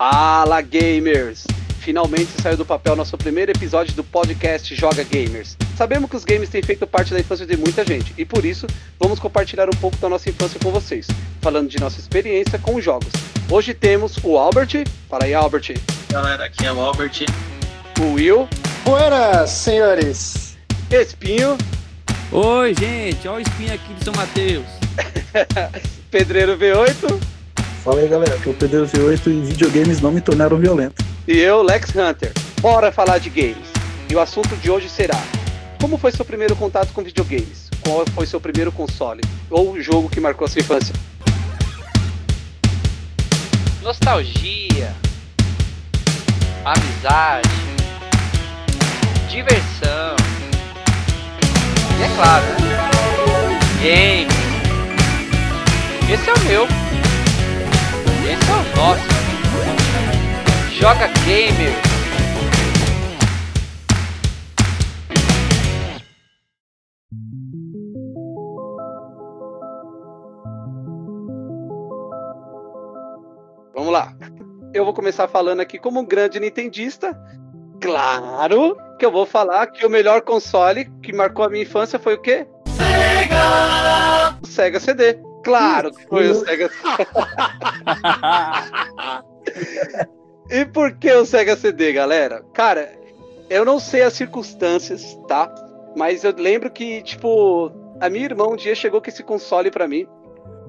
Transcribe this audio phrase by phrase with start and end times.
[0.00, 1.44] Fala gamers!
[1.80, 5.58] Finalmente saiu do papel nosso primeiro episódio do podcast Joga Gamers.
[5.76, 8.66] Sabemos que os games têm feito parte da infância de muita gente e por isso
[8.98, 11.06] vamos compartilhar um pouco da nossa infância com vocês,
[11.42, 13.12] falando de nossa experiência com os jogos.
[13.50, 14.86] Hoje temos o Albert.
[15.06, 15.76] Fala aí, Albert.
[16.08, 17.26] Galera, aqui é o Albert.
[18.00, 18.48] O Will.
[18.84, 20.56] Buenas, senhores.
[20.90, 21.58] Espinho.
[22.32, 23.28] Oi, gente.
[23.28, 24.64] Olha o Espinho aqui de São Mateus.
[26.10, 27.29] Pedreiro V8.
[27.84, 28.38] Fala aí, galera.
[28.44, 31.04] É o Pedreiro V8 e videogames não me tornaram violento.
[31.26, 32.32] E eu, Lex Hunter.
[32.60, 33.70] Bora falar de games.
[34.08, 35.20] E o assunto de hoje será:
[35.80, 37.70] Como foi seu primeiro contato com videogames?
[37.82, 39.22] Qual foi seu primeiro console?
[39.48, 40.94] Ou jogo que marcou sua infância?
[43.82, 44.94] nostalgia,
[46.64, 47.48] amizade,
[49.28, 50.16] diversão.
[51.98, 53.80] E é claro, né?
[53.82, 54.30] game.
[56.12, 56.99] Esse é o meu.
[58.80, 59.02] Nosso.
[60.72, 61.74] Joga gamer.
[73.74, 74.14] Vamos lá.
[74.72, 77.14] Eu vou começar falando aqui como um grande nintendista.
[77.82, 82.14] Claro que eu vou falar que o melhor console que marcou a minha infância foi
[82.14, 82.46] o quê?
[82.78, 84.38] Sega!
[84.42, 85.29] O Sega CD.
[85.42, 86.70] Claro que foi o Sega
[90.50, 92.44] E por que o Sega CD, galera?
[92.52, 92.92] Cara,
[93.48, 95.52] eu não sei as circunstâncias, tá?
[95.96, 99.86] Mas eu lembro que, tipo, a minha irmã um dia chegou com esse console para
[99.86, 100.06] mim.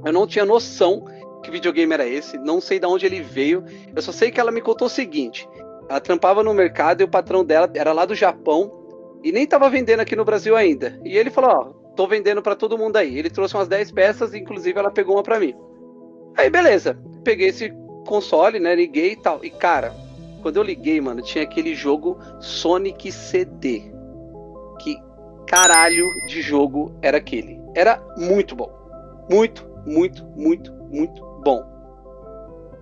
[0.06, 1.04] Eu não tinha noção
[1.44, 3.64] que videogame era esse, não sei de onde ele veio.
[3.96, 5.48] Eu só sei que ela me contou o seguinte:
[5.90, 8.72] ela trampava no mercado e o patrão dela era lá do Japão
[9.24, 11.00] e nem tava vendendo aqui no Brasil ainda.
[11.04, 13.18] E ele falou: Ó, tô vendendo para todo mundo aí.
[13.18, 15.56] Ele trouxe umas 10 peças, inclusive ela pegou uma para mim.
[16.38, 17.74] Aí beleza, peguei esse
[18.06, 18.74] console, né?
[18.76, 19.44] Liguei e tal.
[19.44, 19.94] E cara,
[20.42, 23.92] quando eu liguei, mano, tinha aquele jogo Sonic CD.
[24.80, 24.98] Que
[25.48, 27.62] caralho de jogo era aquele?
[27.76, 28.72] Era muito bom.
[29.30, 31.71] Muito, muito, muito, muito bom.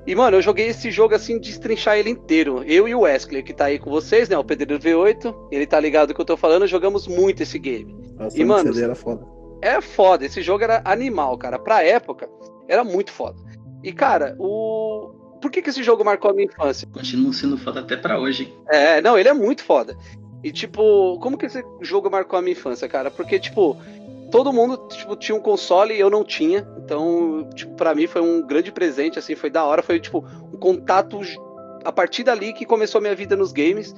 [0.08, 2.64] E, mano, eu joguei esse jogo assim, destrinchar ele inteiro.
[2.66, 4.38] Eu e o Wesley, que tá aí com vocês, né?
[4.38, 5.50] O Pedreiro V8.
[5.52, 7.96] Ele tá ligado que eu tô falando, jogamos muito esse game.
[8.18, 9.26] Nossa, E, mano, CD era foda.
[9.62, 11.60] É foda, esse jogo era animal, cara.
[11.60, 12.30] Pra época,
[12.68, 13.38] era muito foda.
[13.84, 15.12] E, cara, o.
[15.42, 16.88] Por que, que esse jogo marcou a minha infância?
[16.92, 18.54] Continua sendo foda até pra hoje.
[18.70, 19.98] É, não, ele é muito foda.
[20.44, 23.10] E, tipo, como que esse jogo marcou a minha infância, cara?
[23.12, 23.78] Porque, tipo,
[24.30, 26.68] todo mundo tipo, tinha um console e eu não tinha.
[26.78, 29.82] Então, tipo, pra mim foi um grande presente, assim, foi da hora.
[29.82, 31.20] Foi, tipo, um contato
[31.84, 33.94] a partir dali que começou a minha vida nos games.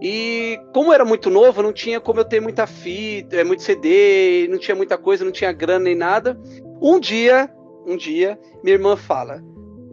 [0.00, 4.46] E como era muito novo, não tinha como eu ter muita fita, é, muito CD,
[4.48, 6.38] não tinha muita coisa, não tinha grana nem nada.
[6.80, 7.50] Um dia,
[7.84, 9.42] um dia, minha irmã fala: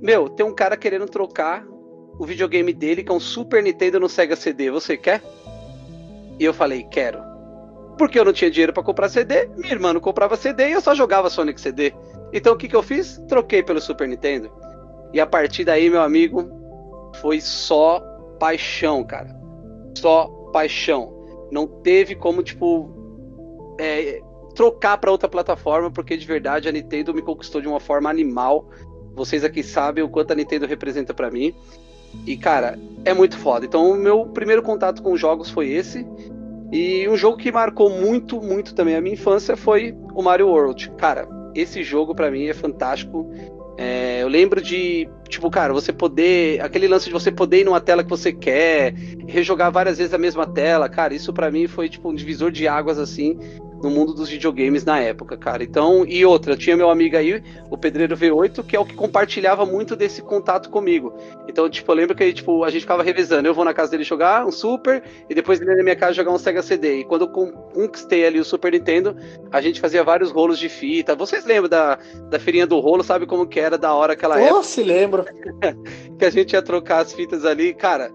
[0.02, 1.66] Meu, tem um cara querendo trocar
[2.20, 5.22] o videogame dele, que é um Super Nintendo no Sega CD, você quer?
[6.40, 7.35] E eu falei, quero.
[7.98, 10.82] Porque eu não tinha dinheiro para comprar CD, minha irmã não comprava CD e eu
[10.82, 11.94] só jogava Sonic CD.
[12.34, 13.18] Então o que, que eu fiz?
[13.28, 14.52] Troquei pelo Super Nintendo.
[15.14, 16.50] E a partir daí, meu amigo,
[17.22, 18.02] foi só
[18.40, 19.34] paixão, cara.
[19.98, 21.14] Só paixão.
[21.52, 22.90] Não teve como, tipo,
[23.80, 24.22] é,
[24.56, 28.70] trocar para outra plataforma, porque de verdade a Nintendo me conquistou de uma forma animal.
[29.14, 31.56] Vocês aqui sabem o quanto a Nintendo representa para mim.
[32.26, 33.66] E, cara, é muito foda.
[33.66, 36.06] Então, o meu primeiro contato com jogos foi esse.
[36.72, 40.92] E um jogo que marcou muito, muito também a minha infância foi o Mario World.
[40.98, 43.30] Cara, esse jogo para mim é fantástico.
[43.78, 46.62] É, eu lembro de, tipo, cara, você poder.
[46.62, 48.94] Aquele lance de você poder ir numa tela que você quer,
[49.28, 52.68] rejogar várias vezes a mesma tela, cara, isso para mim foi, tipo, um divisor de
[52.68, 53.38] águas, assim,
[53.86, 55.64] no mundo dos videogames na época, cara.
[55.64, 59.64] Então, e outra, tinha meu amigo aí, o Pedreiro V8, que é o que compartilhava
[59.64, 61.14] muito desse contato comigo.
[61.48, 63.48] Então, tipo, eu lembro que tipo, a gente ficava revezando.
[63.48, 66.14] Eu vou na casa dele jogar um Super, e depois ele ia na minha casa
[66.14, 67.02] jogar um Sega CD.
[67.02, 69.16] E quando eu conquistei ali o Super Nintendo,
[69.52, 71.16] a gente fazia vários rolos de fita.
[71.16, 72.00] Vocês lembram da,
[72.32, 74.60] da feirinha do rolo, sabe como que era da hora aquela época?
[74.60, 75.26] Oh, se lembro.
[76.18, 78.12] que a gente ia trocar as fitas ali, cara.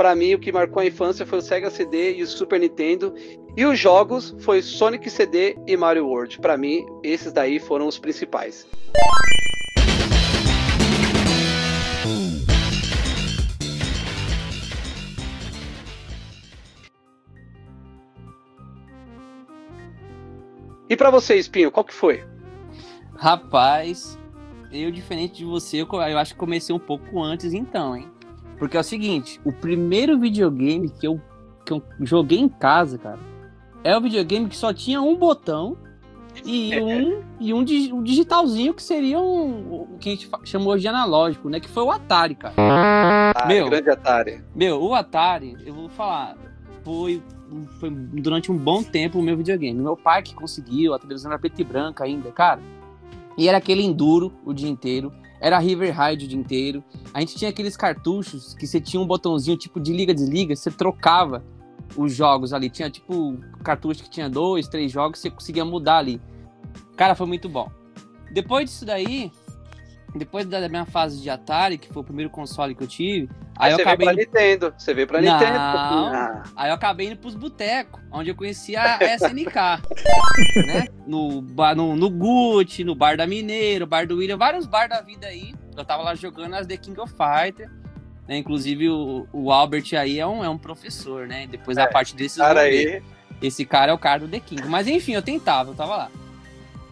[0.00, 3.12] Pra mim, o que marcou a infância foi o Sega CD e o Super Nintendo.
[3.56, 6.38] E os jogos foi Sonic CD e Mario World.
[6.38, 8.66] Pra mim, esses daí foram os principais.
[20.88, 22.24] E pra você, Espinho, qual que foi?
[23.16, 24.18] Rapaz,
[24.72, 28.08] eu, diferente de você, eu, eu acho que comecei um pouco antes então, hein?
[28.58, 31.20] Porque é o seguinte, o primeiro videogame que eu,
[31.64, 33.29] que eu joguei em casa, cara,
[33.82, 35.76] é o videogame que só tinha um botão
[36.44, 40.86] e um, e um, um digitalzinho que seria um, o que a gente chamou de
[40.86, 41.60] analógico, né?
[41.60, 42.54] Que foi o Atari, cara.
[42.56, 43.68] Ah, Meu.
[43.68, 44.42] grande Atari.
[44.54, 46.36] Meu, o Atari, eu vou falar,
[46.84, 47.22] foi,
[47.78, 49.80] foi durante um bom tempo o meu videogame.
[49.80, 52.60] Meu pai que conseguiu, a televisão era preta e branca ainda, cara.
[53.36, 55.12] E era aquele enduro o dia inteiro.
[55.40, 56.84] Era River Ride o dia inteiro.
[57.14, 61.42] A gente tinha aqueles cartuchos que você tinha um botãozinho tipo de liga-desliga, você trocava
[61.96, 62.70] os jogos ali.
[62.70, 66.20] Tinha tipo cartucho que tinha dois, três jogos, você conseguia mudar ali.
[66.96, 67.70] Cara, foi muito bom.
[68.32, 69.32] Depois disso daí,
[70.14, 73.72] depois da minha fase de Atari, que foi o primeiro console que eu tive, aí,
[73.72, 74.74] eu você acabei veio pra Nintendo.
[74.76, 75.32] Você veio pra Não.
[75.32, 75.58] Nintendo.
[75.58, 79.54] Ah, Aí eu acabei indo pros botecos, onde eu conheci a SNK,
[80.66, 80.86] né?
[81.06, 85.26] No, no, no Gucci, no Bar da Mineiro, Bar do William, vários bar da vida
[85.26, 85.54] aí.
[85.76, 87.70] Eu tava lá jogando as The King of Fighter.
[88.30, 88.38] Né?
[88.38, 91.48] Inclusive o, o Albert aí é um, é um professor, né?
[91.50, 93.02] Depois a É, parte desses cara aí.
[93.42, 94.68] esse cara é o cara do The King.
[94.68, 96.10] Mas enfim, eu tentava, eu tava lá.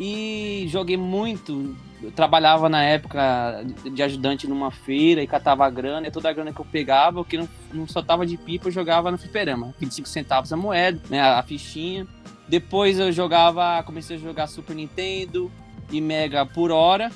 [0.00, 1.76] E joguei muito.
[2.02, 6.08] Eu trabalhava na época de ajudante numa feira e catava grana.
[6.08, 8.67] E toda a grana que eu pegava, o que não, não só tava de pipa,
[8.67, 9.73] eu jogava no fliperama.
[9.79, 12.05] 25 centavos a moeda, né, a fichinha.
[12.49, 15.52] Depois eu jogava, comecei a jogar Super Nintendo
[15.90, 17.12] e Mega por hora.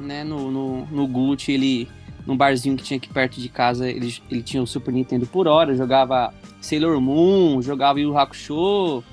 [0.00, 1.88] Né, no, no, no Gucci, ele,
[2.26, 5.46] num barzinho que tinha aqui perto de casa, ele, ele tinha o Super Nintendo por
[5.46, 5.74] hora.
[5.74, 9.04] Jogava Sailor Moon, jogava Yu Hakusho,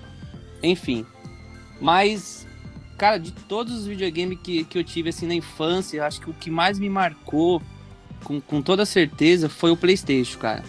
[0.63, 1.05] enfim.
[1.79, 2.47] Mas,
[2.97, 6.29] cara, de todos os videogames que, que eu tive assim na infância, eu acho que
[6.29, 7.61] o que mais me marcou,
[8.23, 10.63] com, com toda certeza, foi o PlayStation, cara.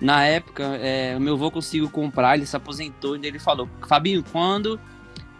[0.00, 4.22] Na época, é, o meu avô conseguiu comprar, ele se aposentou e ele falou: Fabinho,
[4.30, 4.78] quando,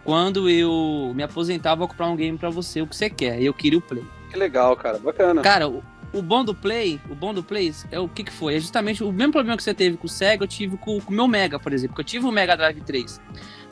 [0.03, 3.39] quando eu me aposentar, vou comprar um game pra você, o que você quer.
[3.39, 4.03] E eu queria o Play.
[4.29, 4.99] Que legal, cara.
[4.99, 5.41] Bacana.
[5.41, 5.71] Cara,
[6.13, 8.55] o, bom do Play, o bom do Play é o que que foi?
[8.55, 11.11] É justamente o mesmo problema que você teve com o Sega, eu tive com, com
[11.11, 13.21] o meu Mega, por exemplo, que eu tive o Mega Drive 3.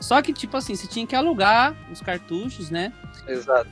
[0.00, 2.92] Só que, tipo assim, você tinha que alugar os cartuchos, né?
[3.26, 3.70] Exato.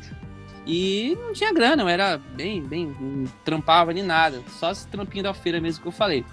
[0.66, 4.42] E não tinha grana, eu era bem, bem, não trampava nem nada.
[4.58, 6.24] Só esse trampinho da feira mesmo que eu falei.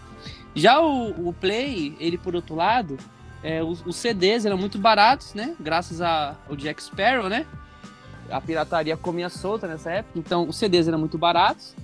[0.55, 2.97] Já o, o Play, ele por outro lado,
[3.43, 5.55] é, os, os CDs eram muito baratos, né?
[5.59, 7.45] Graças a- ao Jack Sparrow, né?
[8.31, 11.75] A pirataria comia solta nessa época, então os CDs eram muito baratos.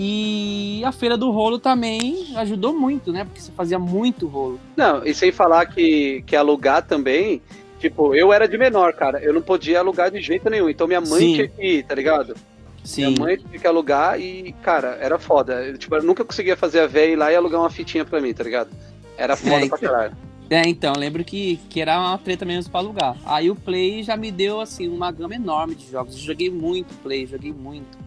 [0.00, 3.24] E a feira do rolo também ajudou muito, né?
[3.24, 4.60] Porque você fazia muito rolo.
[4.76, 7.42] Não, e sem falar que, que alugar também.
[7.80, 9.20] Tipo, eu era de menor, cara.
[9.20, 10.68] Eu não podia alugar de jeito nenhum.
[10.68, 11.34] Então minha mãe Sim.
[11.34, 12.36] tinha que ir, tá ligado?
[12.84, 13.06] Sim.
[13.08, 15.64] Minha mãe tinha que alugar e, cara, era foda.
[15.64, 18.20] Eu, tipo, eu nunca conseguia fazer a véia ir lá e alugar uma fitinha pra
[18.20, 18.70] mim, tá ligado?
[19.16, 20.16] Era foda É, pra caralho.
[20.48, 23.16] É, então, eu lembro que, que era uma treta mesmo pra alugar.
[23.26, 26.14] Aí o Play já me deu, assim, uma gama enorme de jogos.
[26.14, 27.98] Eu joguei muito Play, joguei muito.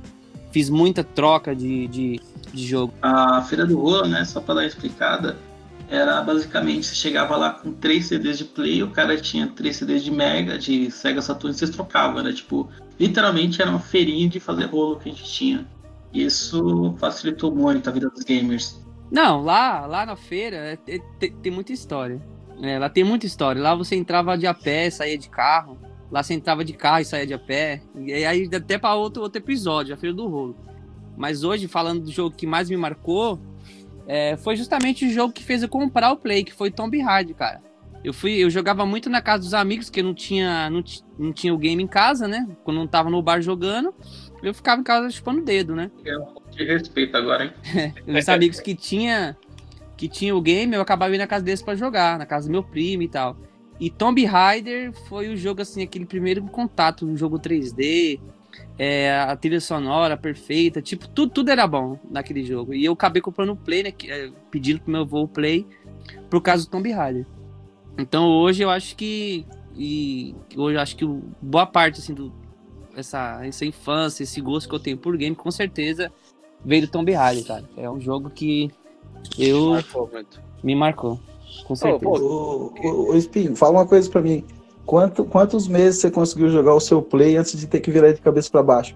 [0.51, 2.19] Fiz muita troca de, de,
[2.53, 2.93] de jogo.
[3.01, 5.37] A Feira do Rolo, né, só pra dar explicada,
[5.89, 10.03] era basicamente, você chegava lá com três CDs de Play, o cara tinha três CDs
[10.03, 12.69] de Mega, de Sega Saturn, e vocês trocavam, era tipo,
[12.99, 15.67] literalmente era uma feirinha de fazer rolo que a gente tinha.
[16.13, 18.81] Isso facilitou muito a vida dos gamers.
[19.11, 22.21] Não, lá, lá na feira é- é- tem, tem muita história.
[22.61, 23.61] É, lá tem muita história.
[23.61, 25.77] Lá você entrava de a pé, saía de carro.
[26.11, 27.81] Lá você entrava de carro e saía de a pé.
[27.95, 30.55] E aí até para outro, outro episódio, a Feira do Rolo.
[31.17, 33.39] Mas hoje, falando do jogo que mais me marcou,
[34.07, 37.35] é, foi justamente o jogo que fez eu comprar o Play, que foi Tomb Raider,
[37.35, 37.61] cara.
[38.03, 40.83] Eu fui, eu jogava muito na casa dos amigos, que não tinha, não,
[41.19, 42.47] não tinha o game em casa, né?
[42.63, 43.93] Quando não tava no bar jogando,
[44.41, 45.91] eu ficava em casa chupando o dedo, né?
[46.03, 47.53] É um pouco de respeito agora, hein?
[48.07, 49.37] Os amigos que tinha
[49.95, 52.51] que tinha o game, eu acabava indo na casa deles pra jogar, na casa do
[52.51, 53.37] meu primo e tal.
[53.81, 58.19] E Tomb Raider foi o jogo assim, aquele primeiro contato, um jogo 3D,
[58.77, 62.75] é, a trilha sonora perfeita, tipo, tudo, tudo era bom naquele jogo.
[62.75, 65.65] E eu acabei comprando o Play, né, é, pedindo pro meu avô o Play,
[66.29, 67.25] por causa do Tomb Raider.
[67.97, 71.05] Então hoje eu acho que e hoje eu acho que
[71.41, 72.31] boa parte assim do
[72.95, 76.11] essa, essa infância, esse gosto que eu tenho por game, com certeza
[76.63, 77.69] veio do Tomb Raider, cara.
[77.75, 78.69] É um jogo que
[79.39, 80.41] eu Marcou muito.
[80.63, 81.19] me marcou,
[81.65, 82.09] com certeza.
[82.09, 84.43] Ô, ô, ô, Espinho, fala uma coisa pra mim.
[84.85, 88.21] Quanto, quantos meses você conseguiu jogar o seu play antes de ter que virar de
[88.21, 88.95] cabeça pra baixo?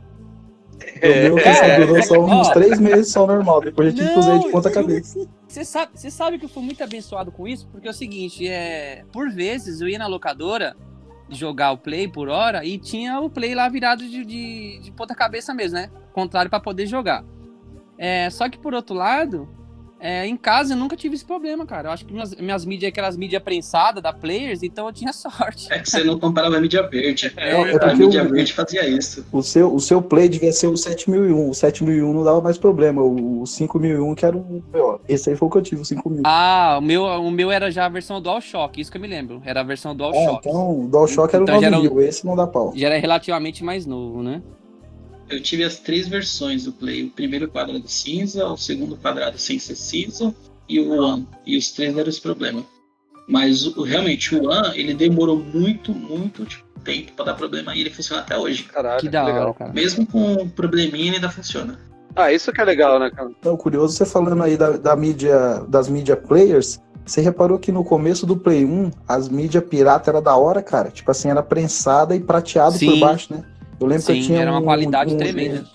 [1.02, 3.62] O meu que só durou só uns três meses só normal.
[3.62, 5.28] Depois eu tive que usar de ponta cabeça.
[5.48, 8.48] Você sabe, você sabe que eu fui muito abençoado com isso, porque é o seguinte,
[8.48, 10.76] é, por vezes eu ia na locadora
[11.30, 15.16] jogar o play por hora e tinha o play lá virado de, de, de ponta
[15.16, 15.90] cabeça mesmo, né?
[16.14, 17.24] Contrário para poder jogar.
[17.98, 19.48] É, só que por outro lado,
[19.98, 21.88] É, em casa eu nunca tive esse problema, cara.
[21.88, 25.72] Eu acho que minhas, minhas mídias, aquelas mídias prensadas da Players, então eu tinha sorte.
[25.72, 27.32] É que você não comprava a mídia verde.
[27.38, 29.25] É, é a porque mídia o- verde fazia isso.
[29.32, 31.50] O seu, o seu play devia ser o 7001.
[31.50, 33.02] O 7001 não dava mais problema.
[33.02, 34.62] O, o 5001 que era o.
[34.75, 36.22] ó, Esse aí foi o que eu tive, o 5000.
[36.25, 39.42] Ah, o meu, o meu era já a versão DualShock, isso que eu me lembro.
[39.46, 40.48] Era a versão É, DualShock.
[40.48, 42.02] então o DualShock era Então o já era 9000.
[42.08, 42.74] Esse não dá pau.
[42.75, 44.42] Já era relativamente mais novo, né?
[45.29, 47.03] Eu tive as três versões do Play.
[47.03, 50.34] O primeiro quadrado cinza, o segundo quadrado sem ser cinza
[50.70, 51.27] e o One.
[51.46, 52.63] E os três deram esse problema.
[53.27, 57.82] Mas o- realmente o One, ele demorou muito, muito tipo, tempo pra dar problema e
[57.82, 58.63] ele funciona até hoje.
[58.63, 59.53] Caralho, que da hora, legal.
[59.55, 59.74] cara.
[59.74, 61.79] Mesmo com um probleminha, ele ainda funciona.
[62.15, 63.29] Ah, isso que é legal, né, cara?
[63.39, 67.84] Então, curioso, você falando aí da, da mídia, das mídia players, você reparou que no
[67.84, 70.91] começo do Play 1, as mídias pirata era da hora, cara?
[70.91, 72.91] Tipo assim, era prensada e prateado Sim.
[72.91, 73.44] por baixo, né?
[73.79, 75.65] Eu lembro que eu Sim, tinha era uma um- qualidade um- tremenda.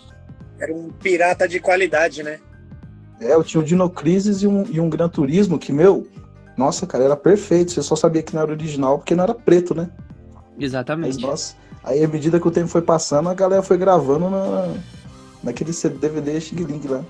[0.58, 2.38] Era um pirata de qualidade, né?
[3.20, 6.06] É, eu tinha o Dino Crisis e um, e um Gran Turismo que, meu,
[6.56, 7.72] nossa, cara, era perfeito.
[7.72, 9.90] Você só sabia que não era original porque não era preto, né?
[10.56, 11.20] Mas, Exatamente.
[11.20, 11.54] nossa,
[11.84, 14.74] aí à medida que o tempo foi passando, a galera foi gravando na,
[15.42, 17.02] naquele DVD Xing Ling lá.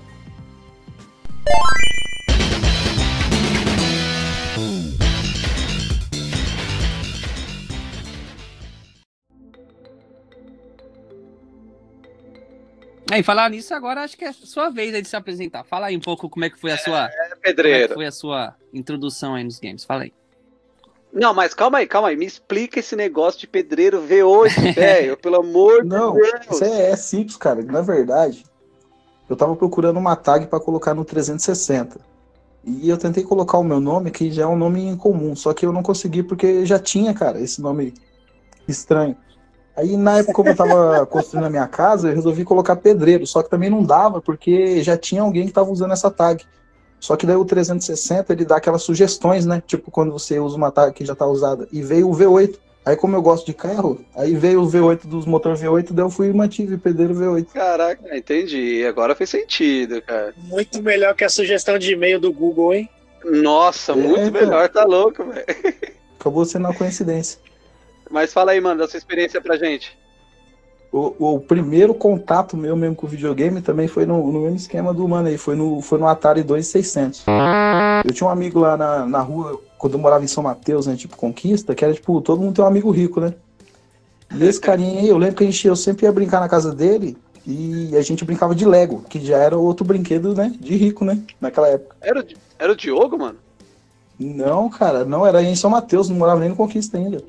[13.11, 15.63] É, e falar nisso agora, acho que é sua vez aí de se apresentar.
[15.65, 17.93] Fala aí um pouco como é que foi a sua, É como é que pedreiro.
[17.93, 19.83] foi a sua introdução aí nos games.
[19.83, 20.13] Fala aí.
[21.11, 22.15] Não, mas calma aí, calma aí.
[22.15, 25.17] Me explica esse negócio de pedreiro V8, velho.
[25.17, 26.45] Pelo amor Não, de Deus.
[26.51, 27.61] isso é, é simples, cara.
[27.61, 28.45] Na verdade,
[29.29, 31.99] eu tava procurando uma tag pra colocar no 360.
[32.63, 35.65] E eu tentei colocar o meu nome, que já é um nome incomum, só que
[35.65, 37.93] eu não consegui porque já tinha, cara, esse nome
[38.67, 39.17] estranho.
[39.75, 43.41] Aí na época, como eu tava construindo a minha casa, eu resolvi colocar pedreiro, só
[43.41, 46.43] que também não dava, porque já tinha alguém que tava usando essa tag.
[46.99, 49.61] Só que daí o 360 ele dá aquelas sugestões, né?
[49.65, 51.67] Tipo quando você usa uma tag que já tá usada.
[51.71, 52.59] E veio o V8.
[52.83, 56.09] Aí como eu gosto de carro, aí veio o V8 dos motor V8, daí eu
[56.09, 57.45] fui e mantive pedreiro V8.
[57.53, 58.83] Caraca, entendi.
[58.85, 60.33] Agora fez sentido, cara.
[60.45, 62.89] Muito melhor que a sugestão de e-mail do Google, hein?
[63.23, 64.31] Nossa, É, muito então.
[64.31, 65.45] melhor, tá louco, velho.
[66.19, 67.39] Acabou sendo uma coincidência.
[68.11, 69.97] Mas fala aí, mano, da sua experiência pra gente.
[70.91, 74.93] O, o primeiro contato meu mesmo com o videogame também foi no, no mesmo esquema
[74.93, 77.23] do mano aí, foi no, foi no Atari 2600.
[78.05, 80.97] Eu tinha um amigo lá na, na rua, quando eu morava em São Mateus, né,
[80.97, 83.33] tipo Conquista, que era tipo, todo mundo tem um amigo rico, né?
[84.35, 86.75] E esse carinha aí, eu lembro que a gente, eu sempre ia brincar na casa
[86.75, 87.15] dele
[87.47, 91.23] e a gente brincava de Lego, que já era outro brinquedo, né, de rico, né,
[91.39, 91.95] naquela época.
[92.01, 92.25] Era o,
[92.59, 93.37] era o Diogo, mano?
[94.19, 97.23] Não, cara, não, era em São Mateus, não morava nem no Conquista ainda.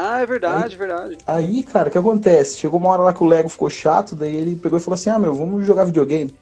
[0.00, 1.18] Ah, é verdade, verdade.
[1.26, 2.56] Aí, cara, o que acontece?
[2.56, 5.10] Chegou uma hora lá que o Lego ficou chato, daí ele pegou e falou assim:
[5.10, 6.32] Ah, meu, vamos jogar videogame.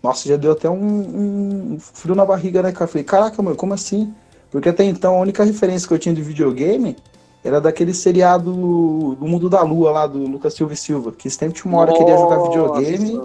[0.00, 2.86] Nossa, já deu até um, um frio na barriga, né, cara?
[2.86, 4.14] Falei, caraca, meu, como assim?
[4.52, 6.96] Porque até então a única referência que eu tinha de videogame
[7.42, 11.60] era daquele seriado do Mundo da Lua lá, do Lucas Silva e Silva, que sempre
[11.60, 13.20] tinha uma hora que ele ia jogar videogame.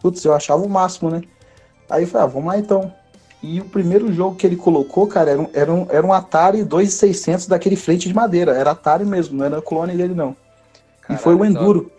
[0.00, 1.22] Putz, eu achava o máximo, né?
[1.90, 2.92] Aí eu falei, ah, vamos lá então.
[3.42, 6.62] E o primeiro jogo que ele colocou, cara, era um, era um, era um Atari
[6.62, 8.52] 2600 daquele frente de madeira.
[8.52, 10.36] Era Atari mesmo, não era clone dele, não.
[11.08, 11.92] e foi o Caralho, Enduro.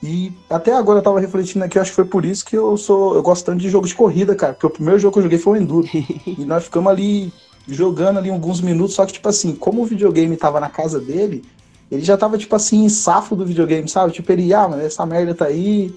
[0.00, 3.16] E até agora eu tava refletindo aqui, acho que foi por isso que eu sou.
[3.16, 4.52] Eu gosto tanto de jogo de corrida, cara.
[4.52, 5.88] Porque o primeiro jogo que eu joguei foi o Enduro.
[5.92, 7.32] e nós ficamos ali
[7.66, 11.44] jogando ali alguns minutos, só que, tipo assim, como o videogame tava na casa dele,
[11.90, 14.12] ele já tava, tipo assim, safo do videogame, sabe?
[14.12, 15.94] Tipo, ele, ah, mano, essa merda tá aí.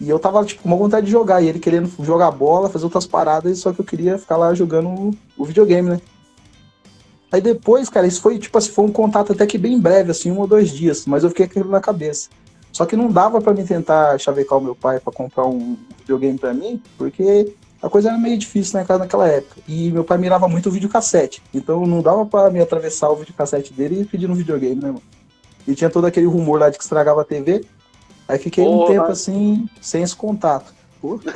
[0.00, 1.42] E eu tava, tipo, com uma vontade de jogar.
[1.42, 5.16] E ele querendo jogar bola, fazer outras paradas, só que eu queria ficar lá jogando
[5.36, 6.00] o, videogame, né?
[7.32, 10.30] Aí depois, cara, isso foi, tipo assim, foi um contato até que bem breve, assim,
[10.30, 11.06] um ou dois dias.
[11.06, 12.28] Mas eu fiquei com aquilo na cabeça.
[12.72, 16.38] Só que não dava pra me tentar chavecar o meu pai pra comprar um videogame
[16.38, 19.60] pra mim, porque a coisa era meio difícil né, naquela época.
[19.66, 21.42] E meu pai mirava muito o videocassete.
[21.54, 25.02] Então não dava pra me atravessar o videocassete dele e pedir um videogame, né, mano?
[25.66, 27.64] E tinha todo aquele rumor lá de que estragava a TV.
[28.28, 28.92] Aí fiquei um Porra.
[28.92, 30.74] tempo assim, sem esse contato.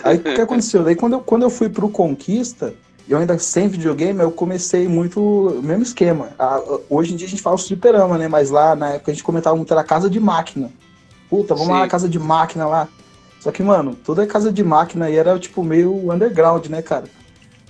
[0.02, 0.82] Aí o que aconteceu?
[0.82, 2.74] Daí quando eu, quando eu fui pro Conquista,
[3.08, 6.30] eu ainda sem videogame, eu comecei muito o mesmo esquema.
[6.38, 8.26] Ah, hoje em dia a gente fala fliperama, né?
[8.26, 10.70] Mas lá na época a gente comentava muito, era casa de máquina.
[11.28, 11.80] Puta, vamos lá Sim.
[11.82, 12.88] na casa de máquina lá.
[13.38, 17.04] Só que, mano, toda casa de máquina aí era tipo meio underground, né, cara?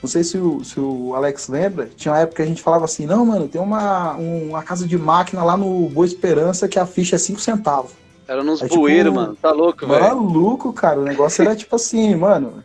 [0.02, 2.86] Não sei se o, se o Alex lembra, tinha uma época que a gente falava
[2.86, 6.78] assim, não, mano, tem uma, um- uma casa de máquina lá no Boa Esperança que
[6.78, 7.92] a ficha é 5 centavos.
[8.30, 9.34] Era nos É tipo- bueiros, mano.
[9.42, 10.00] Tá louco, velho.
[10.00, 12.62] Maluco, cara, o negócio era tipo assim, mano.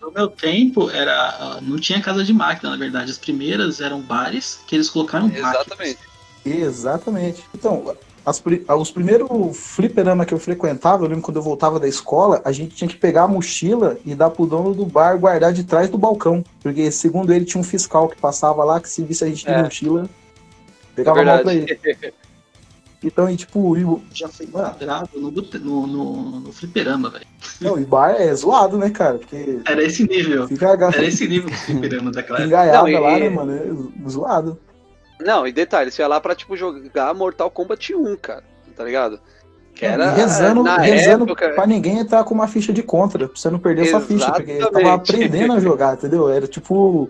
[0.00, 3.10] No meu tempo, era não tinha casa de máquina, na verdade.
[3.10, 5.50] As primeiras eram bares que eles colocaram máquinas.
[5.52, 5.98] Exatamente.
[6.46, 7.44] Exatamente.
[7.52, 11.88] Então, as pri- os primeiros fliperama que eu frequentava, eu lembro quando eu voltava da
[11.88, 15.52] escola, a gente tinha que pegar a mochila e dar pro dono do bar guardar
[15.52, 16.44] de trás do balcão.
[16.62, 19.50] Porque, segundo ele, tinha um fiscal que passava lá, que se visse a gente de
[19.50, 19.60] É.
[19.60, 20.08] mochila, É
[20.94, 21.66] pegava mal pra ele.
[23.04, 27.26] Então, e tipo, e Já foi quadrado no, no, no, no fliperama, velho.
[27.60, 29.18] não, e bar é zoado, né, cara?
[29.18, 30.48] Porque Era esse nível.
[30.48, 32.46] fica Era esse nível do fliperama daquela época.
[32.48, 33.92] engaiada Não, e- lá, né, mano?
[34.06, 34.58] É zoado.
[35.20, 38.42] Não, e detalhe, você ia lá pra, tipo, jogar Mortal Kombat 1, cara.
[38.76, 39.20] Tá ligado?
[39.74, 40.12] Que era.
[40.12, 43.58] Rezando, na rezando época, pra ninguém entrar com uma ficha de contra, pra você não
[43.58, 45.10] perder sua ficha, porque ele tava Exatamente.
[45.12, 46.28] aprendendo a jogar, entendeu?
[46.28, 47.08] Era tipo.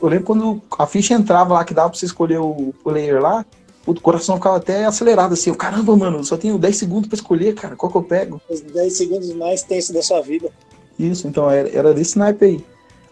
[0.00, 3.44] Eu lembro quando a ficha entrava lá, que dava pra você escolher o player lá,
[3.86, 5.50] o coração ficava até acelerado assim.
[5.50, 8.40] Eu, Caramba, mano, só tenho 10 segundos pra escolher, cara, qual que eu pego?
[8.48, 10.50] Os 10 segundos mais tensos da sua vida.
[10.98, 12.64] Isso, então era, era desse naipe aí.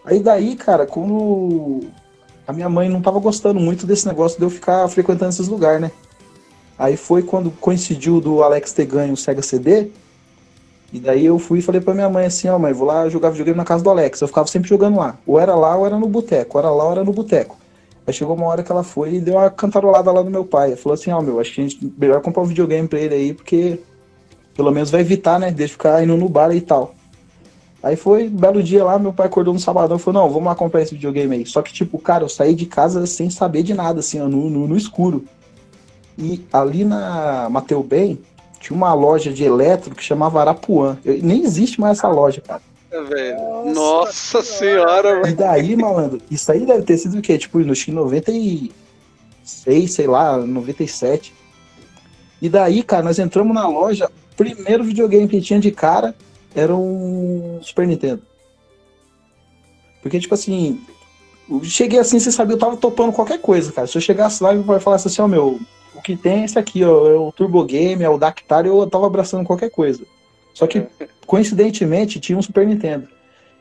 [0.05, 1.81] Aí daí, cara, como
[2.47, 5.81] a minha mãe não tava gostando muito desse negócio de eu ficar frequentando esses lugares,
[5.81, 5.91] né?
[6.77, 9.89] Aí foi quando coincidiu do Alex ter ganho o Sega CD.
[10.91, 13.29] E daí eu fui e falei pra minha mãe assim, ó, mãe, vou lá jogar
[13.29, 14.19] videogame na casa do Alex.
[14.19, 15.17] Eu ficava sempre jogando lá.
[15.25, 16.57] Ou era lá ou era no boteco.
[16.57, 17.55] Ou era lá ou era no boteco.
[18.05, 20.75] Aí chegou uma hora que ela foi e deu uma cantarolada lá no meu pai.
[20.75, 23.33] Falou assim, ó, meu, acho que a gente melhor comprar um videogame pra ele aí,
[23.33, 23.79] porque
[24.55, 26.95] pelo menos vai evitar, né, de ficar indo no bar e tal.
[27.83, 30.55] Aí foi, belo dia lá, meu pai acordou no sabadão e falou, não, vamos lá
[30.55, 31.45] comprar esse videogame aí.
[31.45, 34.49] Só que, tipo, cara, eu saí de casa sem saber de nada, assim, ó, no,
[34.49, 35.25] no, no escuro.
[36.17, 38.19] E ali na Mateu Bem,
[38.59, 40.97] tinha uma loja de eletro que chamava Arapuã.
[41.03, 42.61] Eu- nem existe mais essa loja, cara.
[42.99, 43.37] Velho.
[43.65, 45.35] Nossa Nossa senhora, E velho.
[45.37, 47.37] daí, malandro, isso aí deve ter sido o quê?
[47.37, 51.33] Tipo, no X 96, sei lá, 97.
[52.41, 56.15] E daí, cara, nós entramos na loja, primeiro videogame que tinha de cara
[56.55, 58.21] era um Super Nintendo.
[60.01, 60.81] Porque, tipo assim,
[61.49, 63.87] eu cheguei assim, você sabia, eu tava topando qualquer coisa, cara.
[63.87, 65.59] Se eu chegasse lá e meu pai falasse assim, ó, meu,
[65.93, 68.85] o que tem é esse aqui, ó, é o Turbo Game, é o Dactar, eu
[68.87, 70.03] tava abraçando qualquer coisa.
[70.53, 70.85] Só que,
[71.31, 73.07] coincidentemente, tinha um Super Nintendo.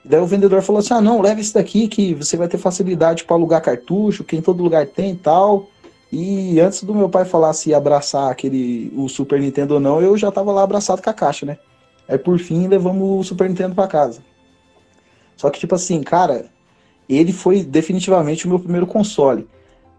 [0.05, 2.59] E daí o vendedor falou assim: ah, não, leva esse daqui que você vai ter
[2.59, 5.69] facilidade para alugar cartucho, que em todo lugar tem e tal.
[6.11, 10.19] E antes do meu pai falar se abraçar aquele, o Super Nintendo ou não, eu
[10.19, 11.59] já tava lá abraçado com a caixa, né?
[12.09, 14.21] Aí por fim levamos o Super Nintendo para casa.
[15.37, 16.47] Só que, tipo assim, cara,
[17.09, 19.47] ele foi definitivamente o meu primeiro console.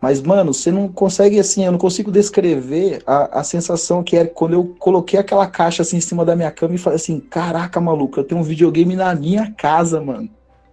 [0.02, 4.28] Mas, mano, você não consegue, assim, eu não consigo descrever a, a sensação que era
[4.28, 7.80] quando eu coloquei aquela caixa assim em cima da minha cama e falei assim: caraca,
[7.80, 10.28] maluco, eu tenho um videogame na minha casa, mano.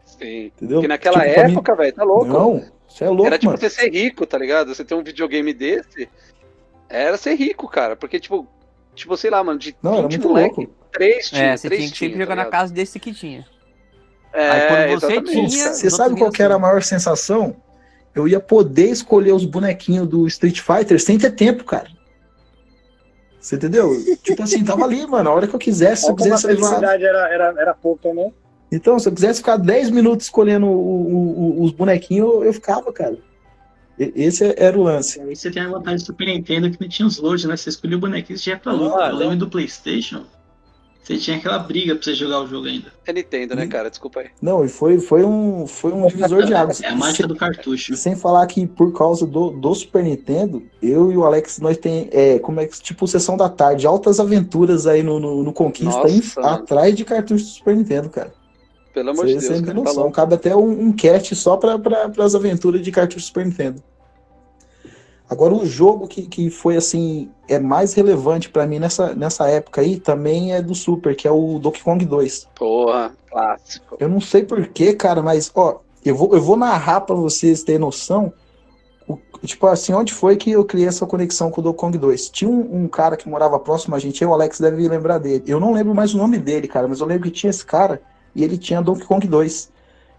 [0.07, 0.47] Sim.
[0.47, 0.77] Entendeu?
[0.79, 2.25] Porque naquela Tipo, pra mim- época, velho, tá louco.
[2.27, 3.59] Não, você é louco, era tipo mano.
[3.61, 4.75] você ser rico, tá ligado?
[4.75, 6.09] Você ter um videogame desse,
[6.89, 7.95] era ser rico, cara.
[7.97, 8.47] Porque, tipo,
[8.95, 10.73] tipo, sei lá, mano, de Não, era 20 muito moleque, louco.
[10.91, 13.13] três tinha, É, você três tinha que sempre tinha, jogar tá na casa desse que
[13.13, 13.45] tinha.
[14.33, 15.75] É, Aí quando você exatamente, tinha-.
[15.75, 16.63] Você sabe qual que era a assim.
[16.63, 17.55] maior sensação?
[18.21, 21.89] Eu ia poder escolher os bonequinhos do Street Fighter sem ter tempo, cara.
[23.41, 23.91] Você entendeu?
[24.23, 25.31] tipo assim, tava ali, mano.
[25.31, 26.67] A hora que eu quisesse, se eu como a quisesse levar.
[26.69, 28.31] felicidade era, era, era pouca, né?
[28.71, 32.53] Então, se eu quisesse ficar 10 minutos escolhendo o- o- o- os bonequinhos, eu, eu
[32.53, 33.17] ficava, cara.
[33.99, 35.21] E- Esse era o lance.
[35.21, 37.57] Aí você tem a vantagem do Super Nintendo que não tinha os loads, né?
[37.57, 38.73] Você escolhia o bonequinho e já ia pra.
[38.73, 40.25] Ah, Eu lembro do Playstation,
[41.09, 42.93] você tinha aquela briga pra você jogar o jogo ainda.
[43.07, 43.89] É Nintendo, né, cara?
[43.89, 44.27] Desculpa aí.
[44.43, 46.81] Não, e foi, foi, um, foi um divisor de águas.
[46.85, 47.97] É a mágica do cartucho.
[47.97, 52.09] Sem falar que por causa do, do Super Nintendo, eu e o Alex, nós tem,
[52.13, 56.03] é, como é que, tipo, sessão da tarde, altas aventuras aí no, no, no Conquista,
[56.03, 58.33] Nossa, em- atrás de cartucho do Super Nintendo, cara.
[58.93, 60.03] Pelo amor de Você, Deus, você não tem Tá noção.
[60.03, 60.15] louco.
[60.17, 63.83] Cabe até um, um cast só para pra, as aventuras de cartucho do Super Nintendo.
[65.31, 69.83] Agora, o jogo que, que foi, assim, é mais relevante pra mim nessa, nessa época
[69.83, 72.49] aí, também é do Super, que é o Donkey Kong 2.
[72.59, 73.97] Porra, clássico.
[74.01, 77.81] Eu não sei porquê, cara, mas, ó, eu vou, eu vou narrar pra vocês terem
[77.81, 78.33] noção.
[79.07, 82.31] o- tipo assim, onde foi que eu criei essa conexão com o Donkey Kong 2?
[82.31, 85.45] Tinha um, um cara que morava próximo a gente, eu, o Alex deve lembrar dele.
[85.47, 88.01] Eu não lembro mais o nome dele, cara, mas eu lembro que tinha esse cara
[88.35, 89.71] e ele tinha Donkey Kong 2.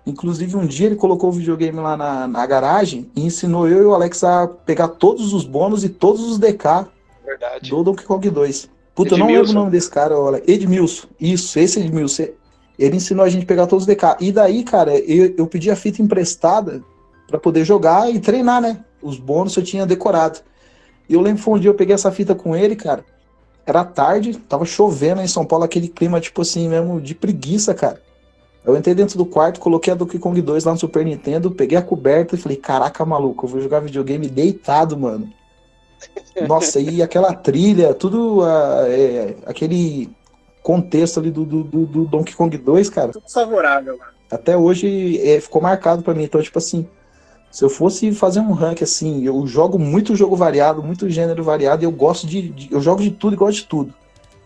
[0.06, 3.86] Inclusive, um dia ele colocou o videogame lá na, na garagem e ensinou eu e
[3.86, 6.88] o Alex a pegar todos os bônus e todos os DK
[7.26, 7.70] Verdade.
[7.70, 8.70] do Donkey Kong 2.
[8.96, 9.44] Puta, eu não Edmilson?
[9.44, 10.42] lembro o nome desse cara, olha.
[10.48, 11.08] Edmilson.
[11.20, 12.28] Isso, esse Edmilson.
[12.78, 14.18] Ele ensinou a gente a pegar todos os DK.
[14.20, 16.82] E daí, cara, eu, eu pedi a fita emprestada
[17.28, 18.84] pra poder jogar e treinar, né?
[19.02, 20.40] Os bônus eu tinha decorado.
[21.08, 23.06] E eu lembro que foi um dia eu peguei essa fita com ele, cara.
[23.66, 28.02] Era tarde, tava chovendo em São Paulo, aquele clima, tipo assim, mesmo de preguiça, cara.
[28.70, 31.78] Eu entrei dentro do quarto, coloquei a Donkey Kong 2 lá no Super Nintendo, peguei
[31.78, 35.30] a coberta e falei, caraca, maluco, eu vou jogar videogame deitado, mano.
[36.48, 40.10] Nossa, e aquela trilha, tudo ah, é, aquele
[40.64, 44.12] contexto ali do, do, do- do Donkey Kong 2, cara, Tudo favorável, mano.
[44.32, 46.24] até hoje é, ficou marcado pra mim.
[46.24, 46.88] Então, tipo assim,
[47.52, 51.84] Se eu fosse fazer um rank assim, eu jogo muito jogo variado, muito gênero variado,
[51.84, 53.94] e eu gosto de, de- Eu jogo de tudo e gosto de tudo.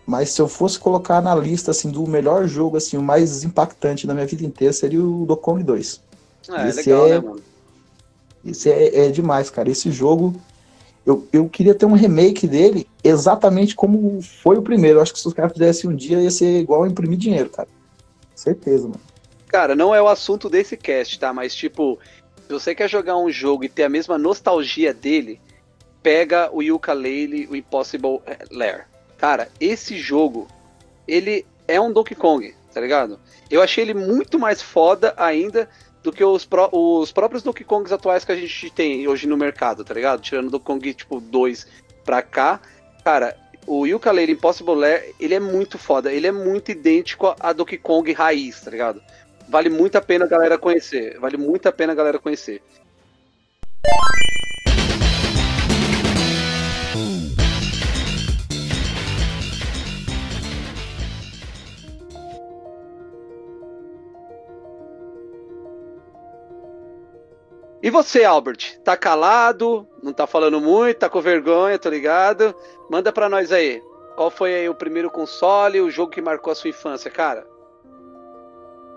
[0.06, 4.06] Mas se eu fosse colocar na lista assim, do melhor jogo, assim, o mais impactante
[4.06, 6.00] da minha vida inteira, seria o Donkey Kong 2.
[6.50, 7.42] É, Esse legal, é- né, mano?
[8.44, 9.70] Isso é, é demais, cara.
[9.70, 10.34] Esse jogo,
[11.06, 14.98] eu, eu queria ter um remake dele exatamente como foi o primeiro.
[14.98, 17.48] Eu acho que se os caras fizessem um dia, ia ser igual a imprimir dinheiro,
[17.48, 17.68] cara.
[18.34, 19.00] Certeza, mano.
[19.48, 21.32] Cara, não é o assunto desse cast, tá?
[21.32, 21.98] Mas, tipo,
[22.46, 25.40] se você quer jogar um jogo e ter a mesma nostalgia dele,
[26.02, 28.86] pega o Yooka-Laylee, o Impossible Lair.
[29.24, 30.46] Cara, esse jogo,
[31.08, 33.18] ele é um Donkey Kong, tá ligado?
[33.50, 35.66] Eu achei ele muito mais foda ainda
[36.02, 39.82] do que os, os próprios Donkey Kongs atuais que a gente tem hoje no mercado,
[39.82, 40.20] tá ligado?
[40.20, 41.66] Tirando Donkey Kong, tipo, 2
[42.04, 42.60] pra cá.
[43.02, 43.34] Cara,
[43.66, 46.12] o Yooka-Laylee Impossible Lair, ele é muito foda.
[46.12, 49.00] Ele é muito idêntico a Donkey Kong raiz, tá ligado?
[49.48, 51.18] Vale muito a pena a galera conhecer.
[51.18, 52.60] Vale muito a pena a galera conhecer.
[67.84, 68.80] E você, Albert?
[68.82, 69.86] Tá calado?
[70.02, 71.00] Não tá falando muito?
[71.00, 72.54] Tá com vergonha, tô ligado?
[72.90, 73.82] Manda pra nós aí.
[74.16, 77.46] Qual foi aí o primeiro console, o jogo que marcou a sua infância, cara?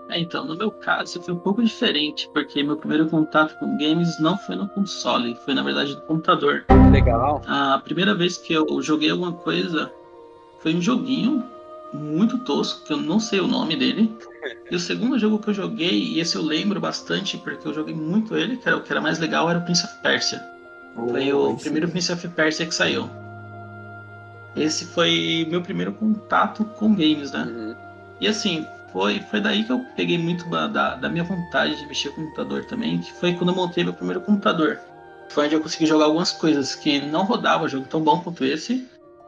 [0.08, 4.18] É, então, no meu caso, foi um pouco diferente, porque meu primeiro contato com games
[4.18, 6.64] não foi no console, foi na verdade no computador.
[6.90, 7.42] Legal.
[7.46, 9.92] A primeira vez que eu joguei alguma coisa
[10.60, 11.44] foi um joguinho
[11.92, 14.16] muito tosco, que eu não sei o nome dele.
[14.70, 17.94] E o segundo jogo que eu joguei, e esse eu lembro bastante, porque eu joguei
[17.94, 20.42] muito ele, que era o que era mais legal, era o Prince of Persia.
[20.94, 21.64] Foi Oh, o aí sim.
[21.64, 23.10] primeiro Prince of Persia que saiu.
[24.56, 27.44] Esse foi meu primeiro contato com games, né?
[27.44, 27.74] Uhum.
[28.20, 31.86] E assim, foi, foi daí que eu peguei muito da, da, da minha vontade de
[31.86, 34.78] mexer com o computador também, que foi quando eu montei meu primeiro computador.
[35.30, 38.86] Foi onde eu consegui jogar algumas coisas que não rodava jogo tão bom quanto esse,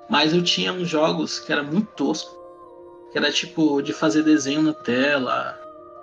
[0.09, 2.35] mas eu tinha uns jogos que era muito tosco,
[3.13, 5.59] que era tipo de fazer desenho na tela.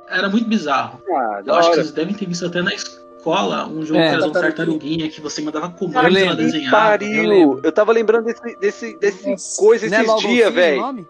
[0.10, 1.02] Era muito bizarro.
[1.10, 4.10] Ah, Eu acho que vocês devem ter visto até na escola um jogo É.
[4.10, 5.10] que era um Tartaruguinha.
[5.10, 6.18] que você mandava Eu comandos.
[6.18, 6.66] Que desenhava.
[6.66, 7.30] eu pariu!
[7.30, 7.60] lembro.
[7.64, 9.62] Eu tava lembrando desse, desse, desse Nossa.
[9.62, 11.08] coisa é esses Logo dias, velho.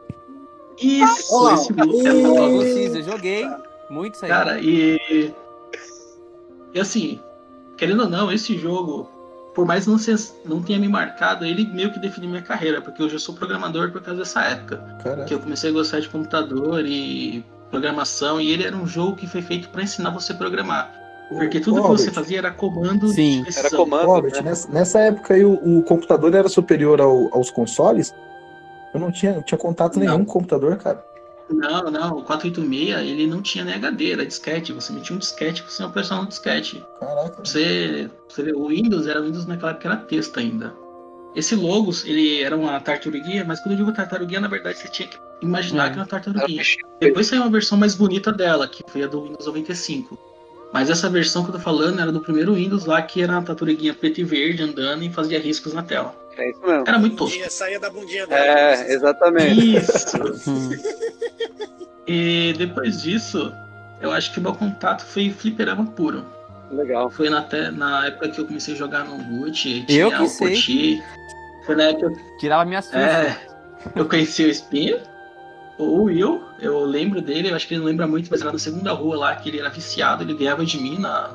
[0.79, 1.62] Isso, Olha lá.
[1.62, 3.47] esse Logo Seas, eu joguei
[3.89, 4.29] muito isso aí.
[4.31, 5.33] Cara, e.
[6.73, 7.19] E assim,
[7.75, 9.10] querendo ou não, esse jogo,
[9.58, 10.15] por mais não, ser,
[10.46, 13.91] não tenha me marcado, ele meio que definiu minha carreira, porque hoje eu sou programador
[13.91, 14.78] por causa dessa época.
[15.00, 15.34] Que Caraca.
[15.34, 19.41] eu comecei a gostar de computador e programação, e ele era um jogo que foi
[19.41, 20.91] feito para ensinar você a programar.
[21.30, 23.43] Porque tudo que você fazia era comando Sim.
[23.58, 24.28] Era comando.
[24.28, 24.41] né?
[24.43, 28.13] nessa, nessa época aí o, o computador era superior ao- aos consoles.
[28.93, 30.26] Eu não tinha, não tinha contato nenhum Não.
[30.26, 31.04] com o computador, cara.
[31.49, 34.73] Não, não, o 486 ele não tinha nem HD, era disquete.
[34.73, 36.83] Você metia um disquete, você ia operar no disquete.
[36.99, 37.43] Caraca.
[37.43, 40.73] Você, você vê, o Windows era Windows naquela época era texto ainda.
[41.36, 45.07] Esse Logos, ele era uma tartaruguinha, mas quando eu digo tartaruguinha, na verdade você tinha
[45.07, 45.88] que imaginar É.
[45.88, 46.63] que era uma tartaruguinha.
[46.99, 50.17] Depois saiu uma versão mais bonita dela, que foi a do Windows 95.
[50.73, 53.41] Mas essa versão que eu tô falando era do primeiro Windows lá, que era uma
[53.43, 56.13] tartaruguinha preta e verde andando e fazia riscos na tela.
[56.38, 56.84] É isso mesmo.
[56.88, 57.32] Era muito tosco.
[57.34, 58.45] Bundinha, saía da bundinha dela.
[58.45, 59.76] É, exatamente.
[59.78, 60.17] Isso!
[62.10, 63.52] E depois disso,
[64.00, 66.23] eu acho que o meu contato foi fliperama puro.
[66.71, 67.10] Legal.
[67.10, 70.28] Foi na, te- na época que eu comecei a jogar no Root, Eu que o
[70.28, 70.56] sei.
[70.56, 71.04] Poti.
[71.65, 73.02] Foi na época Tirava minhas fichas.
[73.04, 73.38] É,
[73.95, 75.00] eu conheci o Espinho,
[75.78, 78.60] o Will, eu lembro dele, eu acho que ele não lembra muito, mas era na
[78.60, 81.30] segunda rua lá, que ele era viciado, ele ganhava de mim na.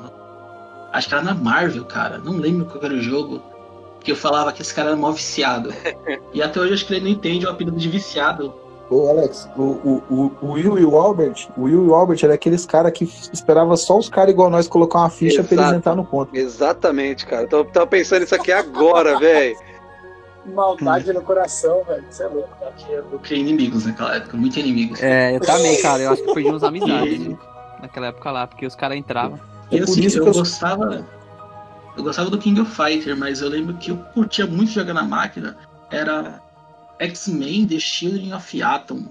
[0.91, 2.17] acho que era na Marvel, cara.
[2.17, 3.43] Não lembro qual era o jogo.
[4.03, 5.73] Que eu falava que esse cara era mó viciado.
[6.33, 8.53] e até hoje acho que ele não entende o apelido de viciado.
[8.89, 12.19] Ô, Alex, o, o, o, o Will e o Albert, o Will e o Albert
[12.21, 15.63] era aqueles caras que esperava só os caras igual nós colocar uma ficha pra eles
[15.65, 15.75] Exato.
[15.77, 16.35] entrar no ponto.
[16.35, 17.47] Exatamente, cara.
[17.47, 19.55] Tava, tava pensando nisso aqui agora, velho.
[20.45, 22.03] Maldade no coração, velho.
[22.09, 22.73] Você é louco, cara.
[23.11, 25.01] Eu criei inimigos naquela época, muitos inimigos.
[25.01, 26.03] É, eu também, cara.
[26.03, 27.39] Eu acho que perdi uns amizades viu?
[27.81, 29.39] naquela época lá, porque os caras entravam.
[29.71, 31.07] E É por assim, isso eu que eu- gostava.
[31.95, 35.03] Eu gostava do King of Fighter, mas eu lembro que eu curtia muito jogar na
[35.03, 35.55] máquina.
[35.91, 36.41] Era
[36.99, 39.05] X-Men The Children of Atom.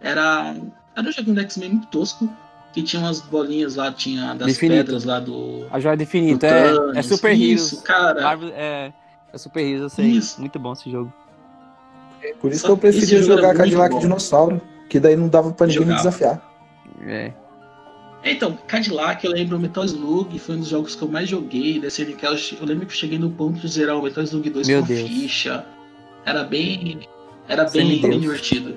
[0.00, 0.54] Era.
[0.96, 2.28] Era um joguinho do X-Men muito tosco.
[2.72, 4.78] Que tinha umas bolinhas lá, tinha das Infinito.
[4.78, 5.64] pedras lá do.
[5.70, 7.86] A joia do é, é Super Isso, Heroes.
[7.86, 8.22] cara.
[8.22, 8.92] Marvel, é,
[9.32, 10.06] é Super Heroes, eu sei.
[10.06, 10.40] Isso.
[10.40, 11.12] Muito bom esse jogo.
[12.40, 14.00] Por isso Só que eu preferia jogar Cadillac bom.
[14.00, 16.42] Dinossauro, que daí não dava pra ninguém me desafiar.
[17.06, 17.32] É.
[18.24, 21.78] Então, Cadillac, eu lembro Metal Slug, foi um dos jogos que eu mais joguei.
[21.78, 24.24] Da série que eu, eu lembro que eu cheguei no ponto de zerar o Metal
[24.24, 25.08] Slug 2 Meu com Deus.
[25.08, 25.64] ficha.
[26.24, 27.00] Era bem.
[27.46, 28.76] Era bem, bem divertido.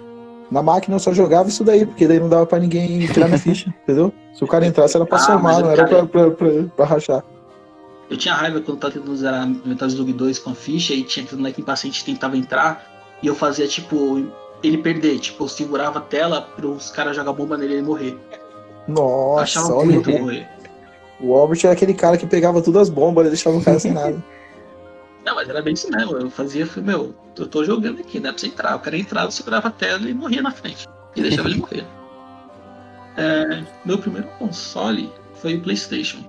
[0.51, 3.39] Na máquina eu só jogava isso daí, porque daí não dava pra ninguém tirar minha
[3.39, 4.13] ficha, entendeu?
[4.33, 6.63] Se o cara entrasse era pra Ah, somar, o não era cara- pra, pra, pra,
[6.75, 7.23] pra rachar.
[8.09, 11.25] Eu tinha raiva quando tava tentando zerar Metal Slug 2 com a ficha e tinha
[11.25, 12.85] aquele moleque impaciente tentava entrar
[13.21, 14.25] e eu fazia tipo
[14.63, 17.85] ele perder, tipo, eu segurava a tela para os caras jogar bomba nele e ele
[17.85, 18.17] morrer.
[18.87, 19.91] Nossa, Achava olha.
[19.91, 20.47] muito morrer.
[21.19, 23.91] O Albert era aquele cara que pegava todas as bombas, ele deixava o cara sem
[23.91, 24.23] nada.
[25.25, 26.17] Não, mas era bem isso mesmo.
[26.17, 28.77] Eu fazia, foi, meu, eu tô jogando aqui, não é pra você entrar.
[28.77, 30.87] O cara entrava, eu segurava a tela e morria na frente.
[31.17, 31.85] E deixava ele morrer.
[33.19, 36.19] É, meu primeiro console foi o PlayStation.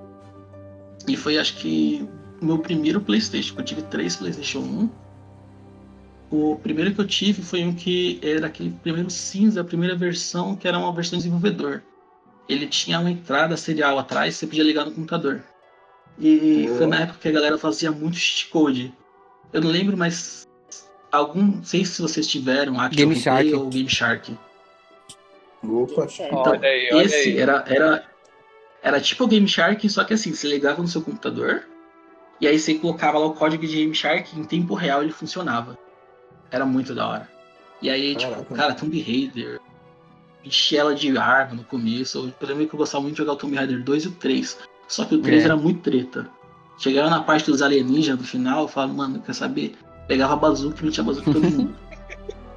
[1.06, 2.08] E foi, acho que,
[2.40, 3.54] o meu primeiro PlayStation.
[3.58, 4.90] Eu tive três PlayStation 1.
[6.30, 10.56] O primeiro que eu tive foi um que era aquele primeiro cinza, a primeira versão,
[10.56, 11.82] que era uma versão desenvolvedor.
[12.48, 15.42] Ele tinha uma entrada serial atrás, você podia ligar no computador.
[16.18, 18.92] E foi na época que a galera fazia muito cheat code.
[19.52, 20.48] Eu não lembro, mas
[21.12, 23.54] algum, não sei se vocês tiveram Action Game Shark.
[23.54, 24.36] ou Game Shark.
[25.62, 26.06] Opa.
[26.20, 27.38] Então, Olha aí, olha esse aí.
[27.38, 28.04] era, era,
[28.82, 31.64] era tipo o Game Shark, só que assim, você ligava no seu computador
[32.40, 35.12] e aí você colocava lá o código de Game Shark e em tempo real ele
[35.12, 35.76] funcionava.
[36.50, 37.28] Era muito da hora.
[37.82, 38.54] E aí, tipo, Caraca.
[38.54, 39.60] cara, Tomb Raider,
[40.44, 42.32] enchia ela de arma no começo.
[42.40, 44.58] Eu lembro que eu gostava muito de jogar o Tomb Raider 2 e o 3.
[44.86, 45.44] Só que o 3 É.
[45.46, 46.28] era muito treta.
[46.78, 49.76] Chegava na parte dos alienígenas no final, eu falava, mano, quer saber?
[50.06, 51.74] Pegava a bazuca e metia a bazuca todo mundo.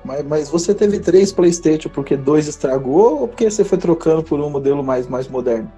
[0.03, 4.39] Mas, mas você teve três Playstation porque dois estragou ou porque você foi trocando por
[4.39, 5.71] um modelo mais, mais moderno?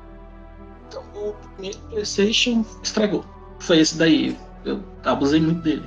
[0.87, 3.25] Então, o primeiro PlayStation estragou.
[3.59, 4.37] Foi esse daí.
[4.63, 5.83] Eu abusei muito dele.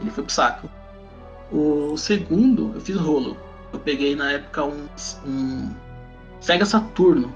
[0.00, 0.66] Ele foi pro saco.
[1.52, 3.36] O segundo, eu fiz rolo.
[3.74, 4.86] Eu peguei na época um,
[5.26, 5.74] um
[6.40, 7.34] Sega Saturno.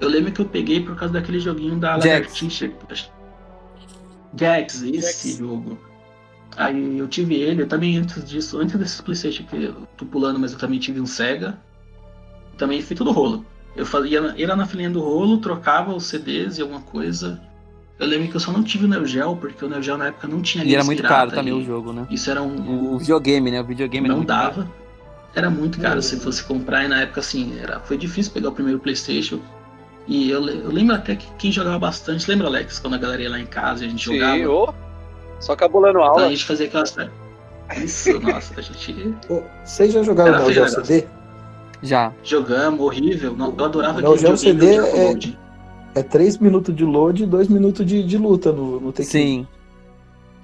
[0.00, 1.96] Eu lembro que eu peguei por causa daquele joguinho da.
[1.96, 2.70] Lagartixa.
[4.36, 5.38] Jax, esse Jax.
[5.38, 5.78] jogo.
[6.56, 10.40] Aí eu tive ele, eu também antes disso, antes desses Playstation que eu tô pulando,
[10.40, 11.56] mas eu também tive um Sega.
[12.58, 13.46] Também fiz tudo rolo.
[13.76, 17.40] Eu fazia, ia na filinha do rolo, trocava os CDs e alguma coisa.
[17.98, 20.06] Eu lembro que eu só não tive o Neo Geo, porque o Neo Geo na
[20.06, 22.06] época não tinha E era muito pirata, caro também e o jogo, né?
[22.10, 22.94] Isso era um.
[22.94, 23.60] O videogame, né?
[23.60, 24.66] O videogame não muito caro.
[25.36, 28.52] Era muito caro se fosse comprar, e na época assim, era, foi difícil pegar o
[28.52, 29.38] primeiro Playstation.
[30.08, 33.30] E eu, eu lembro até que quem jogava bastante, lembra Alex, quando a galera ia
[33.30, 34.48] lá em casa e a gente Sim, jogava?
[34.50, 34.74] ô.
[35.38, 36.28] Só cabulando Então a aula.
[36.30, 36.96] gente fazia aquelas.
[37.76, 39.14] Isso, nossa, a gente
[39.64, 41.04] Vocês já jogaram Era o CD?
[41.82, 42.12] Já.
[42.24, 43.36] jogamos, horrível.
[43.36, 45.38] Não, eu adorava O Neo aquele Geo videogame CD é- Load.
[45.94, 49.10] É 3 minutos de load e 2 minutos de, de luta no, no Tekken.
[49.10, 49.46] Sim.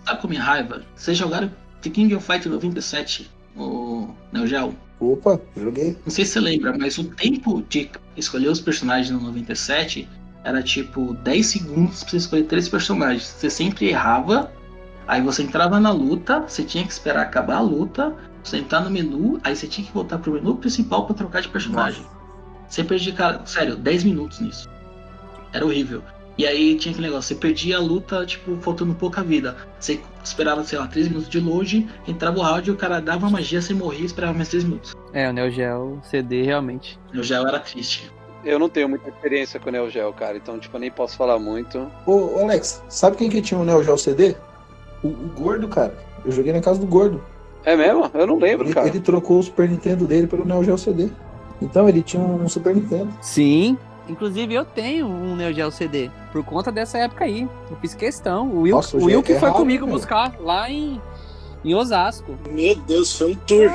[0.05, 0.83] Sabe com minha raiva?
[0.96, 1.50] Vocês jogaram
[1.81, 3.41] The King of Fight 97, o
[4.33, 4.75] Neo Geo?
[4.99, 5.97] Opa, joguei.
[6.05, 10.09] Não sei se você lembra, mas o tempo de escolher os personagens no 97
[10.45, 13.25] era tipo 10 segundos pra você escolher três personagens.
[13.25, 14.51] Você sempre errava,
[15.07, 18.90] aí você entrava na luta, você tinha que esperar acabar a luta, você entrar no
[18.90, 22.05] menu, aí você tinha que voltar pro menu principal pra trocar de personagem.
[22.68, 23.14] Você perdia,
[23.45, 24.68] sério, 10 minutos nisso.
[25.53, 26.03] Era horrível.
[26.38, 29.57] E aí tinha aquele negócio, você perdia a luta, tipo, faltando pouca vida.
[29.79, 33.61] Você esperava, sei lá, 3 minutos de load, entrava o round, o cara dava magia,
[33.61, 34.95] você morria e esperava mais 3 minutos.
[35.12, 36.99] É, o Neo Geo CD realmente.
[37.12, 38.11] Eu já era triste.
[38.45, 41.16] Eu não tenho muita experiência com o Neo Geo, cara, então, tipo, eu nem posso
[41.16, 41.87] falar muito.
[42.07, 44.35] Ô, ô, Alex, sabe quem que tinha o Neo Geo CD?
[45.03, 45.95] O, o Gordo, cara.
[46.25, 47.23] Eu joguei na casa do Gordo.
[47.64, 48.11] É mesmo?
[48.14, 48.88] Eu não lembro, Ele, cara.
[48.88, 51.09] ele trocou o Super Nintendo dele pelo Neo Geo CD.
[51.61, 53.12] Então ele tinha um Super Nintendo.
[53.21, 53.79] Sim.
[54.09, 56.11] Inclusive eu tenho um Neo Geo CD.
[56.33, 57.49] Por conta dessa época aí.
[57.71, 58.49] Eu fiz questão.
[58.49, 59.95] O Will, Nossa, o Will é- que é foi raro, comigo meu.
[59.95, 61.01] buscar lá em,
[61.65, 62.35] em Osasco.
[62.51, 63.71] Meu Deus, foi um tour.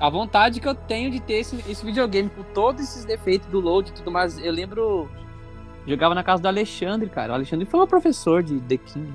[0.00, 3.60] A vontade que eu tenho de ter esse, esse videogame com todos esses defeitos do
[3.60, 4.38] load e tudo mais.
[4.38, 5.08] Eu lembro.
[5.86, 7.32] Jogava na casa do Alexandre, cara.
[7.32, 9.12] O Alexandre foi meu professor de The King.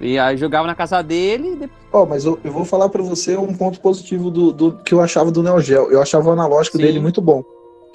[0.00, 1.80] E aí eu jogava na casa dele e depois.
[1.92, 5.00] Ó, mas eu, eu vou falar pra você um ponto positivo do, do que eu
[5.00, 5.90] achava do Neo Geo.
[5.90, 6.82] Eu achava o analógico Sim.
[6.82, 7.42] dele muito bom.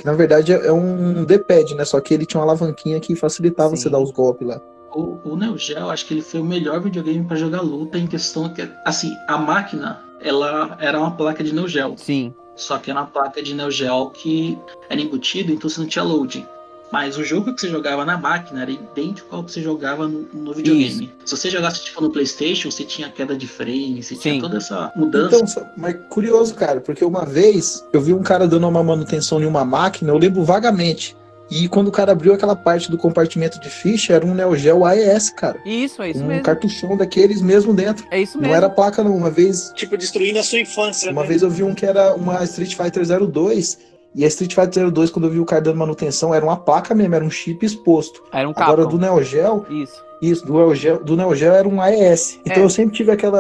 [0.02, 1.86] Que na verdade é, um D-pad, né?
[1.86, 3.84] Só que ele tinha uma alavanquinha que facilitava Sim.
[3.84, 4.60] você dar os golpes lá.
[4.96, 8.08] O, o Neo Geo, acho que ele foi o melhor videogame pra jogar luta em
[8.08, 11.94] questão que, assim, a máquina, ela era uma placa de Neo Geo.
[11.98, 12.34] Sim.
[12.56, 14.58] Só que era uma placa de Neo Geo que
[14.90, 16.48] era embutida, então você não tinha loading.
[16.92, 20.28] Mas o jogo que você jogava na máquina era idêntico ao que você jogava no,
[20.34, 21.12] no videogame.
[21.26, 24.22] Se você jogasse tipo no Playstation, você tinha queda de frame, você Sim.
[24.22, 25.38] tinha toda essa mudança.
[25.38, 29.46] Então, mas curioso, cara, porque uma vez eu vi um cara dando uma manutenção em
[29.46, 31.16] uma máquina, eu lembro vagamente.
[31.50, 34.86] E quando o cara abriu aquela parte do compartimento de ficha, era um Neo Geo
[34.86, 35.60] AES, cara.
[35.66, 36.44] Isso, é isso um mesmo.
[36.44, 38.06] cartuchão daqueles mesmo dentro.
[38.10, 38.56] É isso Não mesmo.
[38.56, 39.14] era placa, não.
[39.18, 41.28] Uma vez Tipo, destruindo a sua infância, Uma né?
[41.28, 43.78] vez eu vi um que era uma Street Fighter 02,
[44.16, 46.94] e a Street Fighter 02, quando eu vi o cara dando manutenção, era uma placa
[46.94, 48.22] mesmo, era um chip exposto.
[48.32, 48.90] Era um Agora Capcom.
[48.90, 50.04] do Neo Geo, Isso.
[50.22, 52.40] isso, do Neo Geo, do Neo Geo era um AES.
[52.46, 52.66] Então É.
[52.66, 53.38] eu sempre tive aquele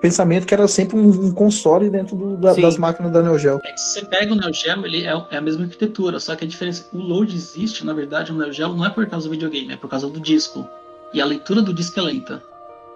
[0.00, 3.60] pensamento que era sempre um, um console dentro do- da- das máquinas da Neo Geo.
[3.64, 6.36] É que se você pega o Neo Geo, ele é, é a mesma arquitetura, só
[6.36, 9.26] que a diferença, o load existe, na verdade, o Neo Geo não é por causa
[9.26, 10.66] do videogame, é por causa do disco.
[11.12, 12.42] E a leitura do disco é lenta.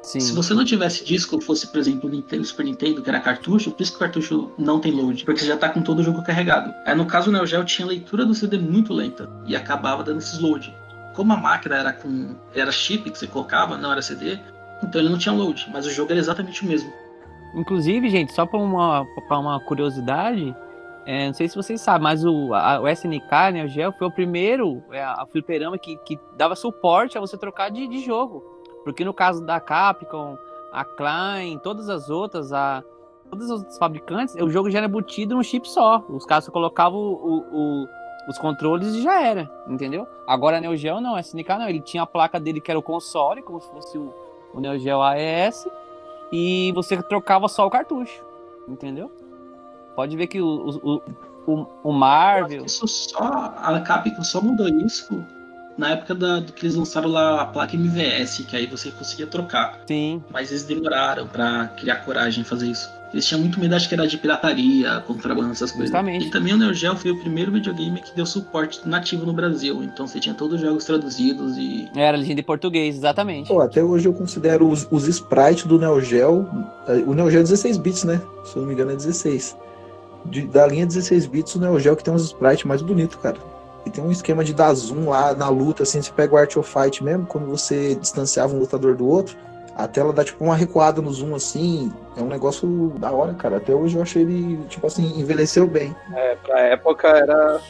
[0.05, 0.21] Sim.
[0.21, 3.71] Se você não tivesse disco, fosse, por exemplo, o Nintendo, Super Nintendo, que era cartucho,
[3.71, 6.03] por isso que o cartucho não tem load, porque você já tá com todo o
[6.03, 6.73] jogo carregado.
[6.85, 10.19] Aí no caso o Neo Geo tinha leitura do CD muito lenta e acabava dando
[10.19, 10.73] esses load.
[11.15, 14.39] Como a máquina era com era chip que você colocava, não era CD,
[14.83, 16.93] então ele não tinha load, mas o jogo era exatamente o mesmo.
[17.55, 20.55] Inclusive, gente, só pra uma, pra uma curiosidade,
[21.07, 24.07] é, não sei se vocês sabem, mas o, a- o SNK, né, o Geo, foi
[24.09, 28.43] o primeiro é, a fliperama que, que dava suporte a você trocar de, de jogo.
[28.85, 30.37] Porque no caso da Capcom,
[30.73, 32.85] a Klein, todas as outras, a,
[33.31, 36.05] todos os outros fabricantes, o jogo já era embutido num chip só.
[36.09, 37.89] Os caras só colocavam o- o- o-
[38.29, 40.07] os controles e já era, entendeu?
[40.27, 42.79] Agora a Neo Geo não, a SNK não, ele tinha a placa dele que era
[42.79, 44.13] o console, como se fosse o,
[44.55, 45.67] o Neo Geo AES,
[46.33, 48.25] e você trocava só o cartucho,
[48.67, 49.11] entendeu?
[49.95, 51.03] Pode ver que o, o,
[51.47, 52.65] o, o Marvel.
[52.65, 53.55] Isso só.
[53.59, 55.25] A Capcom só mudou isso
[55.77, 59.27] na época da, do que eles lançaram lá a placa MVS, que aí você conseguia
[59.27, 59.81] trocar.
[59.87, 62.89] Sim, Mas eles demoraram pra criar coragem de fazer isso.
[63.13, 65.87] Eles tinham muito medo, acho que era de pirataria, contrabando, essas coisas.
[65.91, 66.27] Justamente.
[66.27, 69.85] E também o Neo Geo foi o primeiro videogame que deu suporte nativo no Brasil.
[69.85, 71.89] Então você tinha todos os jogos traduzidos e.
[71.95, 73.47] era legenda em português, exatamente.
[73.47, 76.45] Pô, até hoje eu considero os, os sprites do Neo Geo.
[76.89, 78.21] eh, O Neo Geo é 16 bits, né?
[78.45, 79.57] Se eu não me engano, é 16.
[80.27, 83.37] De- da linha 16 bits, o Neo Geo que tem uns sprites mais bonitos, cara.
[83.87, 86.57] E tem um esquema de dar zoom lá na luta, assim, você pega o Art
[86.57, 89.37] of Fight mesmo, quando você distanciava um lutador do outro,
[89.77, 91.93] a tela dá tipo uma recuada no zoom, assim.
[92.17, 93.57] É um negócio da hora, cara.
[93.57, 95.95] Até hoje eu achei ele, tipo assim, envelheceu bem.
[96.15, 97.61] É, pra época era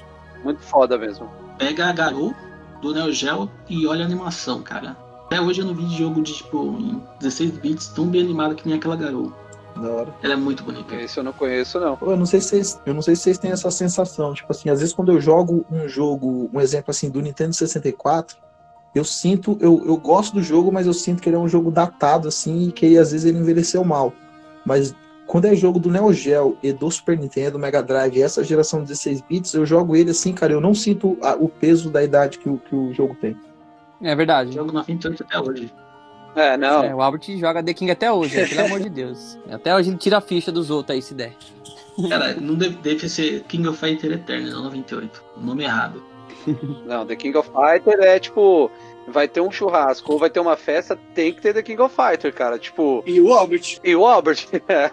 [0.43, 1.29] muito foda mesmo.
[1.59, 2.35] Pega a Garou
[2.83, 4.97] do Neo Geo e olha a animação, cara.
[5.27, 8.69] Até hoje eu não vi jogo de tipo em 16 bits tão bem animado que
[8.69, 9.33] nem aquela Garou.
[9.77, 10.15] Da hora.
[10.23, 10.95] Ela é muito bonita.
[10.95, 11.97] Esse eu não conheço, não.
[11.97, 14.51] Pô, Eu não sei se vocês, eu não sei se vocês têm essa sensação, tipo
[14.53, 18.37] assim, às vezes quando eu jogo um jogo, um exemplo assim do Nintendo 64,
[18.95, 21.71] eu sinto, eu, eu gosto do jogo, mas eu sinto que ele é um jogo
[21.71, 24.13] datado assim e que às vezes ele envelheceu mal.
[24.65, 24.95] Mas
[25.27, 28.87] quando é jogo do Neo Geo e do Super Nintendo, Mega Drive, essa geração de
[28.89, 32.39] 16 bits, eu jogo ele assim, cara, eu não sinto a- o peso da idade
[32.39, 33.37] que o, que o jogo tem.
[34.03, 34.53] É verdade.
[34.53, 35.73] Jogo 98 até hoje.
[36.35, 36.83] É, não.
[36.83, 38.47] É, o Albert joga The King até hoje, né?
[38.47, 39.39] pelo amor de Deus.
[39.51, 41.33] Até hoje ele tira a ficha dos outros aí, se der.
[42.09, 45.23] Cara, não deve, deve ser King of Fighter Eternal, não 98.
[45.37, 46.03] O nome errado.
[46.85, 48.71] Não, The King of Fighter é tipo.
[49.07, 51.95] Vai ter um churrasco ou vai ter uma festa, tem que ter The King of
[51.95, 52.59] Fighter, cara.
[52.59, 53.03] Tipo.
[53.07, 53.79] E o Albert?
[53.85, 54.47] E o Albert?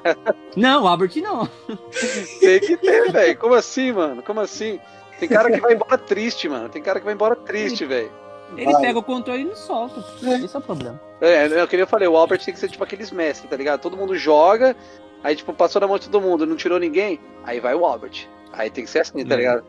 [0.56, 1.50] Não, o Albert não.
[2.40, 3.38] tem que ter, velho.
[3.38, 4.22] Como assim, mano?
[4.22, 4.80] Como assim?
[5.18, 6.68] Tem cara que vai embora triste, mano.
[6.68, 8.12] Tem cara que vai embora triste, velho.
[8.58, 8.82] Ele Vai.
[8.82, 10.04] pega o controle e não solta.
[10.22, 11.00] Esse é o problema.
[11.22, 13.80] É, eu queria falar, o Albert tem que ser tipo aqueles mestres, tá ligado?
[13.80, 14.76] Todo mundo joga,
[15.24, 18.28] aí tipo, passou na mão de todo mundo, não tirou ninguém, aí vai o Albert.
[18.54, 19.38] Aí tem que ser assim, tá É.
[19.38, 19.64] ligado?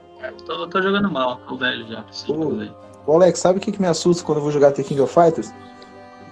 [0.47, 2.03] Tô, tô jogando mal, tô velho já.
[2.05, 2.73] fazer.
[3.07, 5.12] Ô, Alex, sabe o que, que me assusta quando eu vou jogar The King of
[5.12, 5.53] Fighters?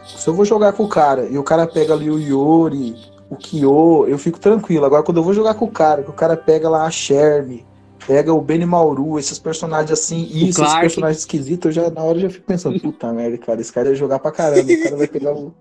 [0.05, 2.95] Se eu vou jogar com o cara e o cara pega ali o Yori,
[3.29, 4.85] o Kyo, eu fico tranquilo.
[4.87, 7.67] Agora, quando eu vou jogar com o cara, que o cara pega lá a Shermie,
[8.07, 10.81] pega o Benny Mauru, esses personagens assim, e esses Clark.
[10.81, 13.89] personagens esquisitos, eu já na hora eu já fico pensando, puta merda, cara, esse cara
[13.89, 15.55] ia jogar pra caramba, o cara vai pegar o.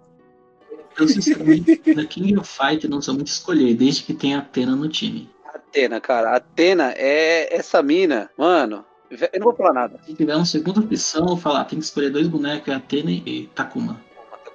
[0.98, 4.90] Eu, sinceramente, na King of Fighter não sou muito escolher, desde que tenha Atena no
[4.90, 5.30] time.
[5.46, 6.36] Atena, cara.
[6.36, 8.84] Atena é essa mina, mano.
[9.10, 10.00] Eu não vou falar nada.
[10.06, 13.50] Se tiver uma segunda opção, eu falar, tem que escolher dois bonecos, é Atena e
[13.56, 14.00] Takuma.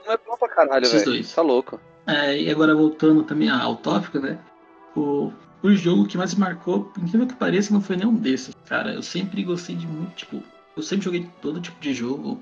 [0.06, 1.12] Não é bom pra caralho, Esses velho.
[1.12, 1.32] dois.
[1.34, 1.80] Tá louco.
[2.06, 4.38] É, e agora voltando também ao tópico, né?
[4.94, 5.32] O,
[5.72, 8.92] o jogo que mais me marcou, por incrível que pareça, não foi nenhum desses, cara.
[8.92, 10.42] Eu sempre gostei de muito, tipo,
[10.76, 12.40] eu sempre joguei todo tipo de jogo.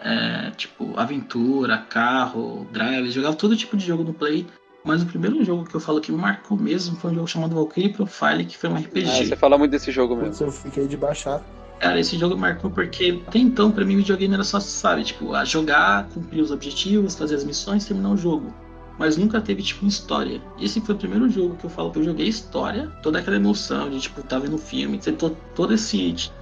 [0.00, 4.46] É, tipo, aventura, carro, drive, jogava todo tipo de jogo no Play.
[4.84, 7.54] Mas o primeiro jogo que eu falo que me marcou mesmo foi um jogo chamado
[7.54, 9.26] Valkyrie Profile, que foi um Ah, RPG.
[9.28, 10.28] você fala muito desse jogo mesmo.
[10.30, 11.42] Putz, eu fiquei de baixar.
[11.80, 15.44] Cara, esse jogo marcou porque até então, pra mim, videogame era só, sabe, tipo, a
[15.44, 18.52] jogar, cumprir os objetivos, fazer as missões, terminar o jogo.
[18.98, 20.40] Mas nunca teve, tipo, história.
[20.60, 23.90] Esse foi o primeiro jogo que eu falo que eu joguei história, toda aquela emoção
[23.90, 25.96] de, tipo, tá vendo filme, ter to toda essa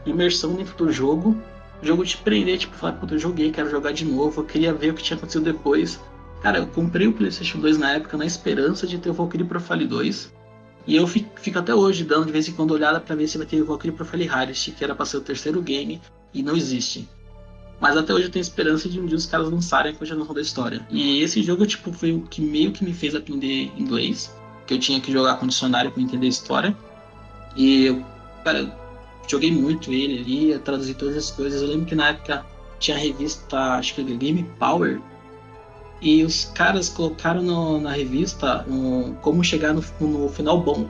[0.04, 1.36] imersão dentro do jogo.
[1.82, 4.72] O jogo te prender, tipo, falar, puta, eu joguei, quero jogar de novo, eu queria
[4.72, 5.98] ver o que tinha acontecido depois.
[6.42, 9.86] Cara, eu comprei o PlayStation 2 na época na esperança de ter o Valkyrie Profile
[9.86, 10.32] 2.
[10.86, 13.38] E eu fico, fico até hoje dando de vez em quando olhada pra ver se
[13.38, 16.00] vai ter o Valkyrie Profile Hardest, que era pra ser o terceiro game,
[16.34, 17.08] e não existe.
[17.82, 20.40] Mas até hoje eu tenho esperança de um dia os caras lançarem a continuação da
[20.40, 20.86] história.
[20.88, 24.32] E esse jogo, tipo, foi o que meio que me fez aprender inglês,
[24.68, 26.76] que eu tinha que jogar com dicionário pra entender a história.
[27.56, 28.04] E eu,
[28.44, 28.72] cara,
[29.28, 31.60] joguei muito ele ali, traduzi todas as coisas.
[31.60, 32.46] Eu lembro que na época
[32.78, 35.00] tinha a revista, acho que Game Power,
[36.00, 40.88] e os caras colocaram no- na revista um, como chegar no, no final bom.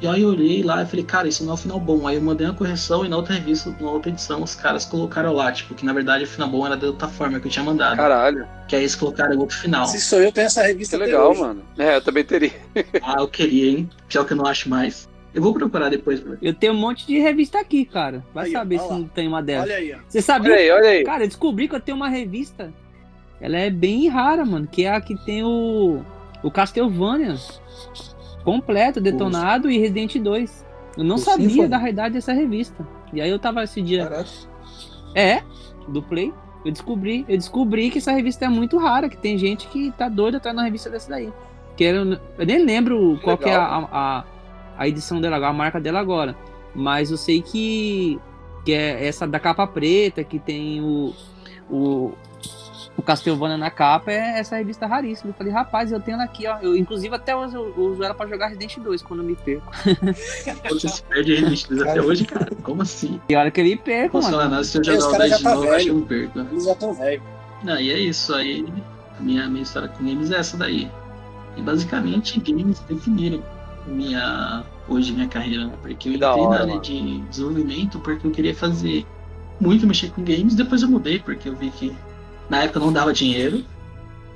[0.00, 2.06] E aí eu olhei lá e falei, cara, isso não é o final bom.
[2.06, 5.32] Aí eu mandei uma correção e na outra revista, na outra edição, os caras colocaram
[5.32, 7.64] lá, tipo, que na verdade o final bom era de outra forma que eu tinha
[7.64, 7.96] mandado.
[7.96, 9.86] Caralho, Que aí eles colocaram outro final.
[9.86, 11.40] Se sou eu, tenho essa que revista até legal, hoje.
[11.40, 11.62] mano.
[11.76, 12.52] É, eu também teria.
[13.02, 13.90] Ah, eu queria, hein?
[14.08, 15.08] Pior que eu não acho mais.
[15.34, 16.22] Eu vou procurar depois.
[16.40, 18.24] Eu tenho um monte de revista aqui, cara.
[18.32, 18.98] Vai Aí, saber se lá.
[18.98, 19.64] não tem uma delas.
[19.66, 19.98] Olha aí, ó.
[20.08, 20.52] Você sabia?
[20.52, 21.04] Olha aí, olha aí.
[21.04, 22.72] Cara, eu descobri que eu tenho uma revista.
[23.40, 24.66] Ela é bem rara, mano.
[24.70, 26.02] Que é a que tem o.
[26.42, 27.36] O Castlevania.
[28.50, 30.66] Completo, detonado e Resident 2.
[30.96, 31.68] Eu não O sabia Symphony?
[31.68, 32.86] da realidade dessa revista.
[33.12, 34.04] E aí eu tava esse dia.
[34.08, 34.28] Caraca.
[35.14, 35.42] É,
[35.86, 36.32] do Play.
[36.64, 40.08] Eu descobri, eu descobri que essa revista é muito rara, que tem gente que tá
[40.08, 41.32] doida atrás de uma revista dessa daí.
[41.76, 44.24] Que era, eu nem lembro qual que é a, a,
[44.76, 46.36] a edição dela, a marca dela agora.
[46.74, 48.18] Mas eu sei que,
[48.64, 51.14] que é essa da capa preta, que tem o,
[51.70, 52.12] o,
[52.98, 55.30] o Castlevania na capa, é essa revista raríssima.
[55.30, 56.58] Eu falei, rapaz, eu tenho ela aqui, ó.
[56.60, 59.72] Eu, inclusive, até hoje eu uso ela pra jogar Resident 2 quando eu me perco.
[60.68, 62.48] Você se perde Resident 2 até hoje, cara.
[62.62, 63.20] Como assim?
[63.28, 64.36] E olha que eu me perco, Posso mano.
[64.38, 65.90] falar nada se eu jogar o caras 10 já de tá novo, eu acho que
[65.90, 66.00] eu velho.
[66.00, 66.38] não perco.
[66.52, 67.22] Eles já estão velhos.
[67.62, 68.34] Não, e é isso.
[68.34, 68.66] Aí
[69.16, 70.90] a minha, minha história com games é essa daí.
[71.56, 73.42] E basicamente games definiram
[73.86, 75.72] minha, hoje minha carreira, né?
[75.80, 76.80] Porque eu entrei hora, na área mano.
[76.80, 79.06] de desenvolvimento porque eu queria fazer
[79.60, 81.96] muito mexer com games, depois eu mudei, porque eu vi que
[82.48, 83.64] na época não dava dinheiro,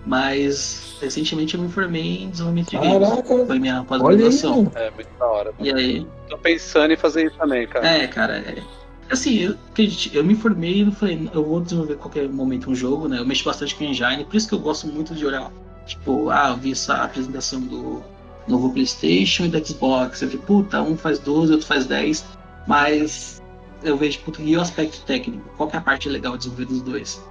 [0.07, 3.09] mas recentemente eu me formei em desenvolvimento de games.
[3.09, 3.47] Caraca.
[3.47, 4.73] Foi minha Olha aí, pós-graduação.
[4.75, 5.53] É, muito da hora.
[5.59, 7.87] E aí, Tô pensando em fazer isso também, cara.
[7.87, 8.63] é, cara, é,
[9.11, 12.75] assim, eu, acredite, eu me formei e falei, eu vou desenvolver a qualquer momento um
[12.75, 13.19] jogo, né?
[13.19, 15.51] Eu mexo bastante com engine, por isso que eu gosto muito de olhar,
[15.87, 18.03] tipo, ah, eu vi essa apresentação do
[18.49, 20.23] novo PlayStation e do Xbox.
[20.23, 22.25] Eu vi, puta, um faz 12, outro faz 10,
[22.67, 23.43] mas
[23.83, 25.49] eu vejo, puta, e o aspecto técnico?
[25.57, 27.23] Qual que é a parte legal de desenvolver dos dois?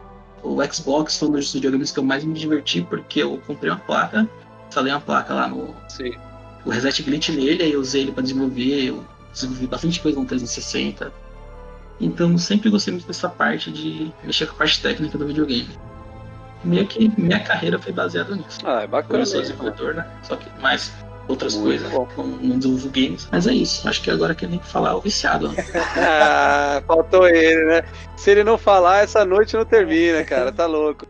[0.43, 3.79] O Xbox foi um dos videogames que eu mais me diverti porque eu comprei uma
[3.79, 4.27] placa,
[4.67, 6.13] instalei uma placa lá no, Sim.
[6.65, 10.25] o reset glitch nele, aí eu usei ele para desenvolver, eu desenvolvi bastante coisa no
[10.25, 11.11] 360.
[11.99, 15.69] Então sempre gostei muito dessa parte de mexer com a parte técnica do videogame.
[16.63, 18.59] Meio que minha carreira foi baseada nisso.
[18.63, 19.71] Ah, é Eu bacana sou isso, mano.
[19.71, 20.11] desenvolvedor, né?
[20.23, 20.91] Só que mais
[21.28, 22.07] outras Muito coisas, bom.
[22.15, 23.28] como desenvolvo games.
[23.32, 25.49] Mas é isso, acho que agora que eu nem falar o viciado.
[25.49, 25.55] né?
[25.97, 27.84] Ah, faltou ele, né?
[28.15, 30.51] Se ele não falar, essa noite não termina, cara.
[30.51, 31.05] Tá louco.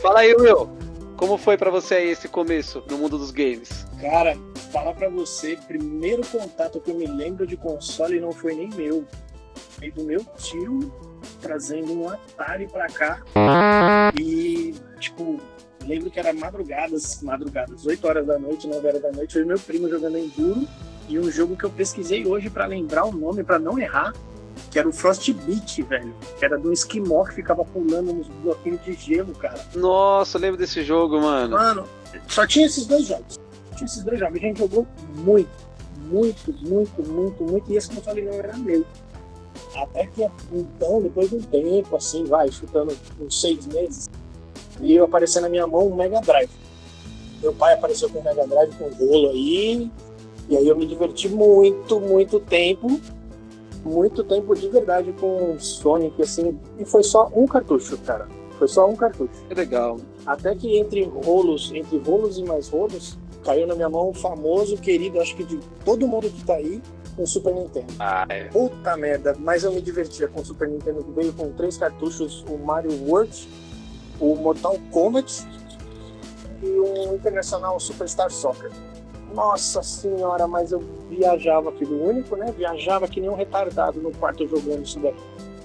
[0.00, 0.81] Fala aí, Will.
[1.22, 3.86] Como foi pra você aí esse começo no mundo dos games?
[4.00, 4.36] Cara,
[4.72, 9.04] falar pra você, primeiro contato que eu me lembro de console não foi nem meu.
[9.54, 10.92] Foi do meu tio
[11.40, 13.22] trazendo um Atari pra cá.
[14.18, 15.40] E, tipo,
[15.86, 19.60] lembro que era madrugadas, madrugadas, 8 horas da noite, 9 horas da noite, e meu
[19.60, 20.66] primo jogando Enduro.
[21.08, 24.12] E um jogo que eu pesquisei hoje pra lembrar o nome, pra não errar,
[24.72, 26.14] que era o Frostbite, velho.
[26.38, 29.60] Que era do esquimó que ficava pulando nos bloquinhos de gelo, cara.
[29.74, 31.54] Nossa, eu lembro desse jogo, mano.
[31.54, 31.84] Mano,
[32.26, 33.38] só tinha esses dois jogos.
[33.76, 34.38] Tinha esses dois jogos.
[34.38, 35.50] A gente jogou muito,
[36.10, 37.70] muito, muito, muito, muito.
[37.70, 38.82] E esse console não era meu.
[39.76, 44.08] Até que então, depois de um tempo, assim, vai, chutando uns seis meses,
[44.80, 46.50] eu apareceu na minha mão um Mega Drive.
[47.42, 49.90] Meu pai apareceu com um Mega Drive com rolo aí.
[50.48, 52.98] E aí eu me diverti muito, muito tempo.
[53.84, 56.58] Muito tempo de verdade com Sonic, assim.
[56.78, 58.28] E foi só um cartucho, cara.
[58.58, 59.32] Foi só um cartucho.
[59.48, 59.96] Que legal.
[60.24, 64.76] Até que entre rolos, entre rolos e mais rolos, caiu na minha mão o famoso,
[64.76, 66.80] querido, acho que de todo mundo que tá aí,
[67.18, 67.92] o Super Nintendo.
[67.98, 68.44] Ah, é.
[68.44, 72.44] Puta merda, mas eu me divertia com o Super Nintendo, que veio com três cartuchos,
[72.48, 73.48] o Mario World,
[74.20, 75.44] o Mortal Kombat
[76.62, 78.70] e o Internacional Superstar Soccer.
[79.32, 82.52] Nossa senhora, mas eu viajava, filho único, né?
[82.56, 85.14] Viajava que nem um retardado no quarto jogando isso daí.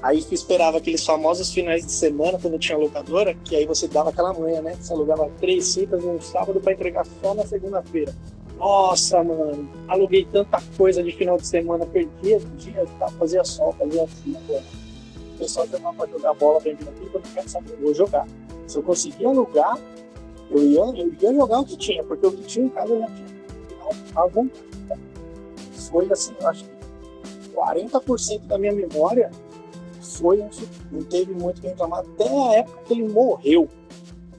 [0.01, 4.31] Aí esperava aqueles famosos finais de semana, quando tinha locadora, que aí você dava aquela
[4.33, 4.75] manhã, né?
[4.79, 8.13] Você alugava três fitas no sábado para entregar só na segunda-feira.
[8.57, 14.03] Nossa, mano, aluguei tanta coisa de final de semana, perdia dia, tá, fazia sol, fazia
[14.03, 14.35] assim.
[15.35, 17.93] O pessoal chamava pra jogar bola pra mim aqui, eu não quero saber, eu vou
[17.93, 18.25] jogar.
[18.65, 19.77] Se eu conseguir alugar,
[20.49, 22.99] eu ia, eu ia jogar o que tinha, porque o que tinha em casa eu
[22.99, 23.36] já tinha.
[24.15, 24.63] À vontade.
[25.89, 26.77] Foi assim, acho que
[27.55, 29.31] 40% da minha memória
[30.01, 30.49] foi um
[30.91, 33.67] não teve muito que reclamar até a época que ele morreu.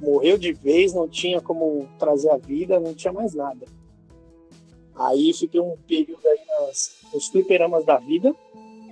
[0.00, 3.66] Morreu de vez, não tinha como trazer a vida, não tinha mais nada.
[4.94, 8.34] Aí fiquei um período aí nas, nos fliperamas da vida,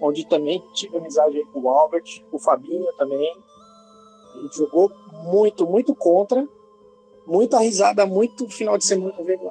[0.01, 3.37] onde também tive amizade com o Albert, com o Fabinho também.
[4.35, 4.91] A gente jogou
[5.25, 6.47] muito, muito contra.
[7.27, 9.51] Muita risada, muito final de semana vendo.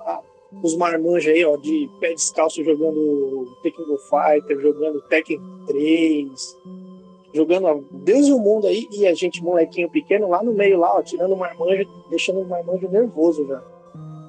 [0.64, 6.58] Os marmanjos aí, ó, de pé descalço jogando Tekken Go Fighter, jogando Tekken 3,
[7.34, 10.98] jogando Deus e o mundo aí, e a gente, molequinho pequeno, lá no meio, lá,
[10.98, 13.62] ó, tirando o marmanjo, deixando o marmanjo nervoso já.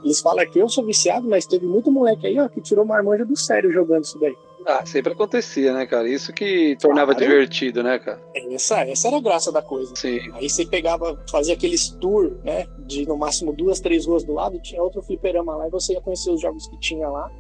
[0.05, 3.25] Eles falam que eu sou viciado, mas teve muito moleque aí, ó, que tirou marmanjo
[3.25, 4.37] do sério jogando isso daí.
[4.69, 6.09] Ah, sempre acontecia, né, cara?
[6.09, 7.25] Isso que tornava Claro.
[7.31, 8.21] divertido, né, cara?
[8.35, 9.95] Essa, essa era a graça da coisa.
[9.95, 10.19] Sim.
[10.35, 12.67] Aí você pegava, fazia aqueles tour, né?
[12.81, 16.01] De no máximo duas, três ruas do lado, tinha outro fliperama lá e você ia
[16.01, 17.31] conhecer os jogos que tinha lá.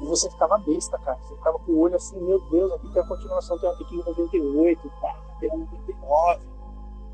[0.00, 1.18] E você ficava besta, cara.
[1.22, 3.98] Você ficava com o olho assim, meu Deus, aqui tem a continuação, tem uma Tekken
[4.06, 6.40] 98, pá, tem uma 99.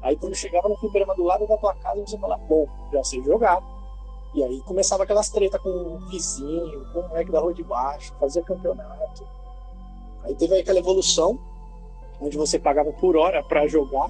[0.03, 3.23] Aí quando chegava no fliperama do lado da tua casa, você falava, bom, já sei
[3.25, 3.59] jogar.
[4.39, 8.15] E aí começava aquelas tretas com o vizinho, com o moleque da rua de baixo,
[8.21, 9.27] fazia campeonato.
[10.23, 11.37] Aí teve aquela evolução,
[12.21, 14.09] onde você pagava por hora pra jogar.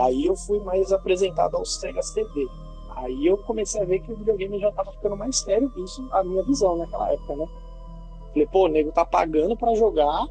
[0.00, 2.46] Aí eu fui mais apresentado ao Sega CD.
[2.94, 6.22] Aí eu comecei a ver que o videogame já tava ficando mais sério, isso a
[6.22, 7.48] minha visão naquela época, né?
[8.32, 10.24] Falei, pô, o nego tá pagando pra jogar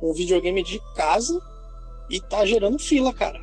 [0.00, 1.38] um videogame de casa
[2.08, 3.38] e tá gerando fila, cara.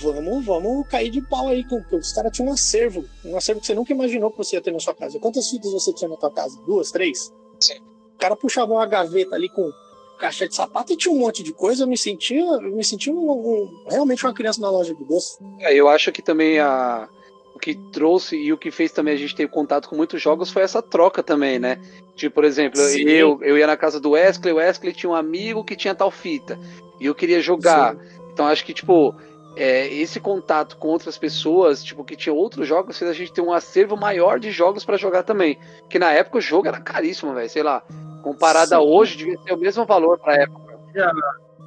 [0.00, 3.66] Vamos, vamos cair de pau aí, com- os caras tinham um acervo, um acervo que
[3.66, 5.18] você nunca imaginou que você ia ter na sua casa.
[5.18, 6.60] Quantas fitas você tinha na tua casa?
[6.66, 7.32] Duas, três?
[7.60, 7.78] Sim.
[8.14, 9.70] O cara puxava uma gaveta ali com
[10.18, 13.12] caixa de sapato e tinha um monte de coisa, eu me sentia, eu me sentia
[13.12, 15.38] um- um- realmente uma criança na loja de doce.
[15.60, 17.08] É, eu acho que também a
[17.54, 20.50] o que trouxe e o que fez também a gente ter contato com muitos jogos
[20.50, 21.80] foi essa troca também, né?
[22.14, 23.04] Tipo, por exemplo, Sim.
[23.08, 26.10] eu, eu ia na casa do Wesley, o Wesley tinha um amigo que tinha tal
[26.10, 26.58] fita.
[27.00, 27.96] E eu queria jogar.
[28.30, 29.14] Então acho que, tipo,
[29.56, 33.40] é, esse contato com outras pessoas, tipo, que tinha outros jogos, fez a gente ter
[33.40, 35.58] um acervo maior de jogos pra jogar também.
[35.88, 37.48] Que na época o jogo era caríssimo, velho.
[37.48, 37.82] Sei lá.
[38.22, 38.84] Comparado a Sim.
[38.84, 40.78] hoje, devia ter o mesmo valor pra época.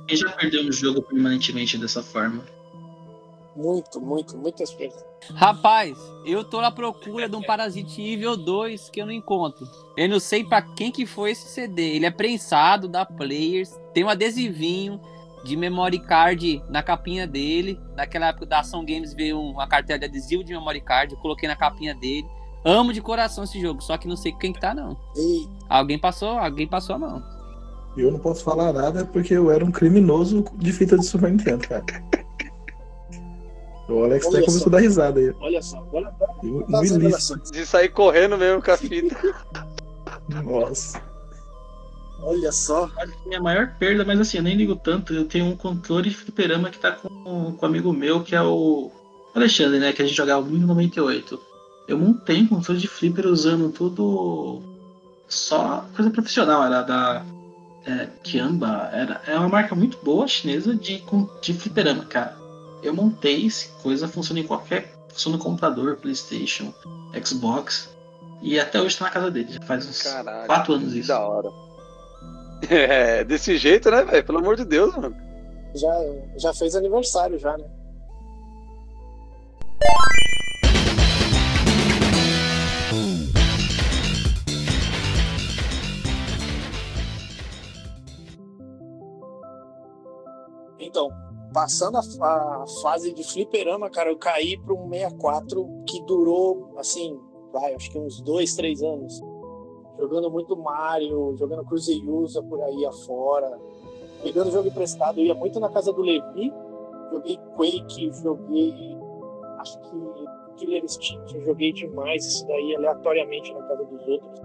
[0.07, 2.43] Quem já perdeu um jogo permanentemente dessa forma?
[3.55, 5.03] Muito, muito, muitas vezes.
[5.33, 9.67] Rapaz, eu tô na procura de um Parasite Evil 2 que eu não encontro.
[9.97, 11.95] Eu não sei pra quem que foi esse CD.
[11.95, 15.01] Ele é prensado da Players, tem um adesivinho
[15.43, 17.79] de memory card na capinha dele.
[17.95, 21.47] Naquela época da Ação Games veio uma cartela de adesivo de memory card, eu coloquei
[21.47, 22.27] na capinha dele.
[22.63, 24.97] Amo de coração esse jogo, só que não sei quem que tá não.
[25.69, 27.23] Alguém passou, alguém passou a mão.
[27.97, 31.67] Eu não posso falar nada porque eu era um criminoso de fita de Super Nintendo,
[31.67, 31.85] cara.
[33.89, 34.67] O Alex até Olha começou só.
[34.69, 35.33] a dar risada aí.
[35.39, 36.13] olha só, olha
[36.43, 37.49] Eu, revelações.
[37.49, 39.17] De sair correndo mesmo com a fita.
[40.43, 41.01] Nossa.
[42.21, 42.89] Olha só.
[43.25, 45.13] Minha maior perda, mas assim, eu nem ligo tanto.
[45.13, 47.09] Eu tenho um controle de fliperama que tá com,
[47.53, 48.91] com um amigo meu, que é o
[49.33, 49.93] Alexandre, né?
[49.93, 51.39] Que a gente jogava muito no 98.
[51.87, 54.61] Eu montei um controle de flipper usando tudo
[55.27, 56.63] só coisa profissional.
[56.63, 57.25] Era da
[57.85, 58.89] é, Kiamba.
[58.93, 61.03] Era, é uma marca muito boa chinesa de,
[61.41, 62.37] de fliperama, cara.
[62.83, 64.93] Eu montei esse coisa, funciona em qualquer.
[65.09, 66.73] Funciona no computador, Playstation,
[67.25, 67.89] Xbox.
[68.41, 69.53] E até hoje tá na casa dele.
[69.53, 70.47] Já faz uns Caralho.
[70.47, 71.07] 4 anos Que isso.
[71.07, 71.68] da hora.
[72.69, 74.23] É, desse jeito, né, velho?
[74.23, 75.15] Pelo amor de Deus, mano.
[75.73, 75.93] Já,
[76.37, 77.65] já fez aniversário já, né?
[90.79, 91.09] Então,
[91.53, 97.19] passando a, a fase de fliperama, cara, eu caí para um 64 que durou, assim,
[97.51, 99.21] vai, acho que uns dois, três anos.
[99.99, 103.59] Jogando muito Mario, jogando Cruzeiro por aí afora.
[104.23, 106.53] Pegando jogo emprestado, eu ia muito na casa do Levi.
[107.11, 108.97] Joguei Quake, joguei.
[109.57, 114.41] Acho que Killer Instinct, joguei demais isso daí aleatoriamente na casa dos outros.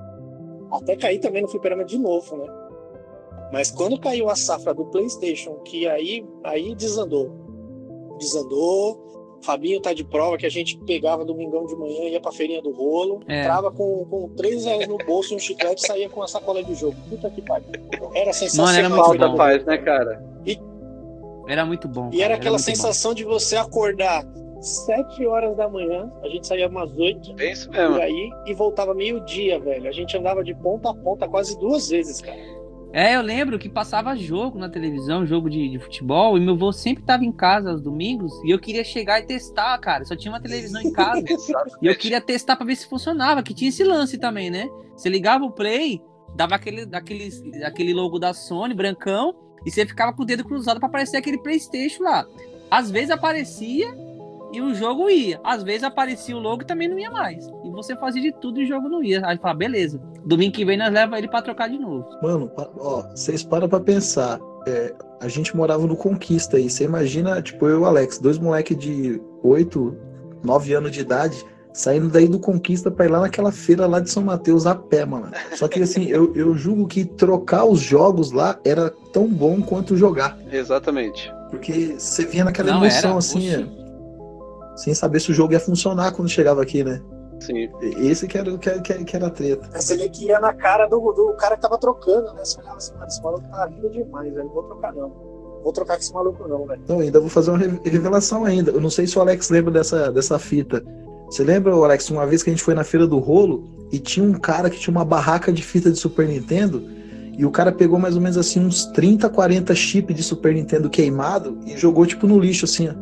[0.71, 2.47] Até caí também no fliperama de novo, né?
[3.53, 7.31] Mas quando caiu a safra do PlayStation, que aí, aí desandou.
[8.19, 9.05] Desandou.
[9.45, 12.73] Fabinho tá de prova que a gente pegava domingão de manhã, ia pra feirinha do
[12.73, 13.41] rolo, É.
[13.43, 16.63] entrava com, com 3 reais no bolso e um chiclete e saía com a sacola
[16.65, 16.97] de jogo.
[17.09, 17.67] Puta que pariu.
[18.15, 18.67] Era sensacional.
[18.73, 19.37] Mano, era muito bom.
[19.37, 20.25] faz, né, cara?
[21.47, 22.09] Era muito bom.
[22.13, 22.63] E era cara, aquela bom.
[22.63, 24.25] sensação de você acordar
[24.61, 27.97] 7 horas da manhã, a gente saía umas 8 É isso por mesmo.
[27.97, 29.87] aí e voltava meio-dia, velho.
[29.87, 32.39] A gente andava de ponta a ponta quase duas vezes, cara.
[32.97, 36.71] É, eu lembro que passava jogo na televisão, jogo de, de futebol, e meu avô
[36.71, 40.05] sempre tava em casa aos domingos, e eu queria chegar e testar, cara.
[40.05, 41.25] Só tinha uma televisão em casa.
[41.83, 44.71] E eu queria testar pra ver se funcionava, que tinha esse lance também, né?
[44.97, 46.01] Você ligava o play,
[46.37, 47.31] dava aquele, aquele,
[47.65, 49.35] aquele logo da Sony, brancão,
[49.67, 52.25] e você ficava com o dedo cruzado pra aparecer aquele Playstation lá.
[52.71, 53.93] Às vezes aparecia
[54.55, 55.41] e o jogo ia.
[55.43, 57.47] Às vezes aparecia o logo e também não ia mais.
[57.65, 59.27] E você fazia de tudo e o jogo não ia.
[59.27, 60.01] Aí fala, beleza.
[60.25, 62.07] Domingo que vem nós leva ele pra trocar de novo.
[62.23, 64.39] Mano, ó, vocês param pra pensar.
[64.67, 66.71] É, a gente morava no Conquista aí.
[66.71, 69.97] Você imagina, tipo, eu e o Alex, dois moleques de 8,
[70.43, 71.45] 9 anos de idade,
[71.75, 75.05] Saindo daí do Conquista pra ir lá naquela feira lá de São Mateus a pé,
[75.05, 75.33] mano.
[75.57, 79.97] Só que assim, eu, eu julgo que trocar os jogos lá era tão bom quanto
[79.97, 80.39] jogar.
[80.53, 81.35] Exatamente.
[81.51, 83.84] Porque você vinha naquela Não, emoção, era, assim, oxe.
[84.77, 87.01] Sem saber se o jogo ia funcionar quando chegava aqui, né?
[87.41, 87.69] Sim.
[87.99, 89.69] Esse que era, que, era- que era- que era a treta.
[89.73, 92.45] Mas você vê que ia na cara do, do cara que tava trocando, né?
[92.45, 94.47] Você olhava assim, mano, esse maluco tá lindo demais, velho.
[94.47, 95.13] Não vou trocar, não.
[95.63, 96.81] Vou trocar com esse maluco, não, velho.
[96.85, 98.71] Então, ainda vou fazer uma re- revelação ainda.
[98.71, 100.83] Eu não sei se o Alex lembra dessa, dessa fita.
[101.27, 104.25] Você lembra, Alex, uma vez que a gente foi na feira do rolo e tinha
[104.25, 106.83] um cara que tinha uma barraca de fita de Super Nintendo
[107.37, 110.89] e o cara pegou mais ou menos assim uns 30, 40 chips de Super Nintendo
[110.89, 112.95] queimado e jogou tipo no lixo assim, ó.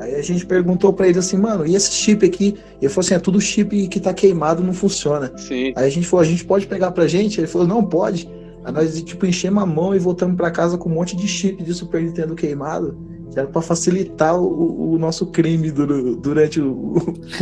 [0.00, 2.56] Aí a gente perguntou pra ele assim, mano, e esse chip aqui?
[2.80, 5.30] Ele falou assim, é tudo chip que tá queimado, não funciona.
[5.36, 5.72] Sim.
[5.76, 7.38] Aí a gente falou, a gente pode pegar pra gente?
[7.38, 8.26] Ele falou, não, pode.
[8.64, 11.62] Aí nós, tipo, enchemos a mão e voltamos pra casa com um monte de chip
[11.62, 12.96] de Super Nintendo queimado.
[13.32, 16.94] Que era pra facilitar o, o nosso crime durante o-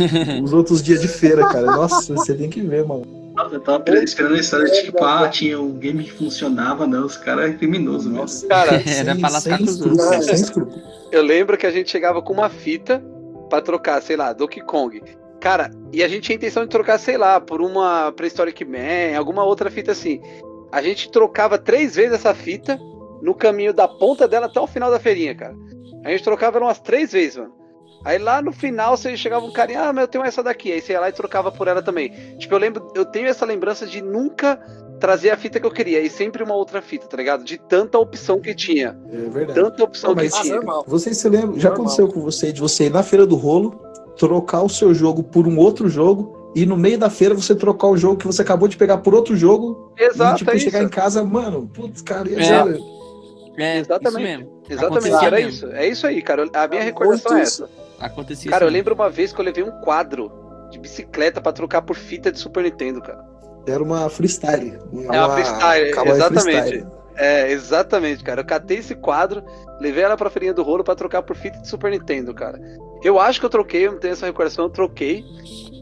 [0.43, 1.65] os outros dias de feira, cara.
[1.65, 3.03] Nossa, você tem que ver, mano.
[3.43, 7.05] Nossa, Eu tava esperando a história de tipo, ah, tinha um game que funcionava, não.
[7.05, 8.21] Os caras é criminoso mesmo.
[8.21, 10.27] Nossa, Cara, Era pra lascar os outros.
[10.27, 10.81] escrúpulo.
[11.11, 13.03] Eu lembro que a gente chegava com uma fita
[13.49, 15.01] pra trocar, sei lá, Donkey Kong.
[15.39, 19.17] Cara, e a gente tinha a intenção de trocar, sei lá, por uma Prehistoric Man,
[19.17, 20.21] alguma outra fita assim.
[20.71, 22.77] A gente trocava três vezes essa fita
[23.21, 25.55] no caminho da ponta dela até o final da feirinha, cara.
[26.05, 27.53] A gente trocava umas três vezes, mano.
[28.03, 30.71] Aí lá no final você chegava um carinha, ah, mas eu tenho essa daqui.
[30.71, 32.09] Aí você ia lá e trocava por ela também.
[32.37, 34.57] Tipo, eu lembro, eu tenho essa lembrança de nunca
[34.99, 37.43] trazer a fita que eu queria, e sempre uma outra fita, tá ligado?
[37.43, 38.97] De tanta opção que tinha.
[39.11, 39.59] É verdade.
[39.61, 40.55] Tanta opção Não, que tinha.
[40.55, 40.83] normal.
[40.87, 41.57] Vocês se lembram?
[41.57, 41.85] Já Normal.
[41.87, 43.79] aconteceu com você de você ir na feira do rolo,
[44.17, 47.87] trocar o seu jogo por um outro jogo, e no meio da feira você trocar
[47.87, 50.65] o jogo que você acabou de pegar por outro jogo, Exato, e tipo, é isso.
[50.65, 52.43] chegar em casa, mano, putz, cara, ia É.
[52.43, 52.79] ser-
[53.57, 54.07] É, Exatamente.
[54.07, 54.61] isso mesmo.
[54.69, 55.49] Exatamente, Acontecia era mesmo.
[55.51, 55.67] isso.
[55.67, 56.45] É isso aí, cara.
[56.53, 57.69] A minha É recordação é essa.
[57.99, 60.31] Acontecia Cara, eu isso lembro uma vez que eu levei um quadro
[60.69, 63.25] de bicicleta pra trocar por fita de Super Nintendo, cara.
[63.67, 64.79] Era uma freestyle.
[65.11, 66.41] É uma freestyle, exatamente.
[66.43, 66.87] freestyle.
[67.15, 68.41] É, exatamente, cara.
[68.41, 69.43] Eu catei esse quadro,
[69.79, 72.59] levei ela pra feirinha do rolo pra trocar por fita de Super Nintendo, cara.
[73.03, 75.23] Eu acho que eu troquei, eu não tenho essa recordação, eu troquei.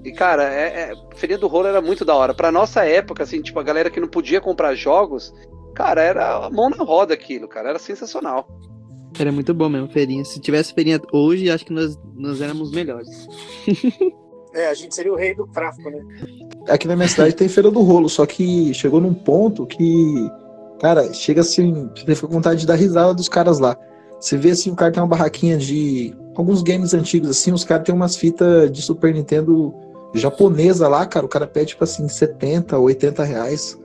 [0.03, 2.33] E, cara, é, é, feirinha do rolo era muito da hora.
[2.33, 5.33] Pra nossa época, assim, tipo, a galera que não podia comprar jogos,
[5.75, 7.69] cara, era a mão na roda aquilo, cara.
[7.69, 8.47] Era sensacional.
[9.19, 10.23] Era muito bom mesmo, feirinha.
[10.23, 13.27] Se tivesse feirinha hoje, acho que nós, nós éramos melhores.
[14.53, 15.99] É, a gente seria o rei do tráfico, né?
[16.67, 20.31] Aqui na minha cidade tem feira do rolo, só que chegou num ponto que,
[20.79, 23.77] cara, chega assim, você fica com vontade de dar risada dos caras lá.
[24.19, 27.85] Você vê assim, o cara tem uma barraquinha de alguns games antigos, assim, os caras
[27.85, 29.75] têm umas fitas de Super Nintendo
[30.15, 31.25] japonesa lá, cara.
[31.25, 33.79] O cara pede, tipo assim, 70, 80 reais.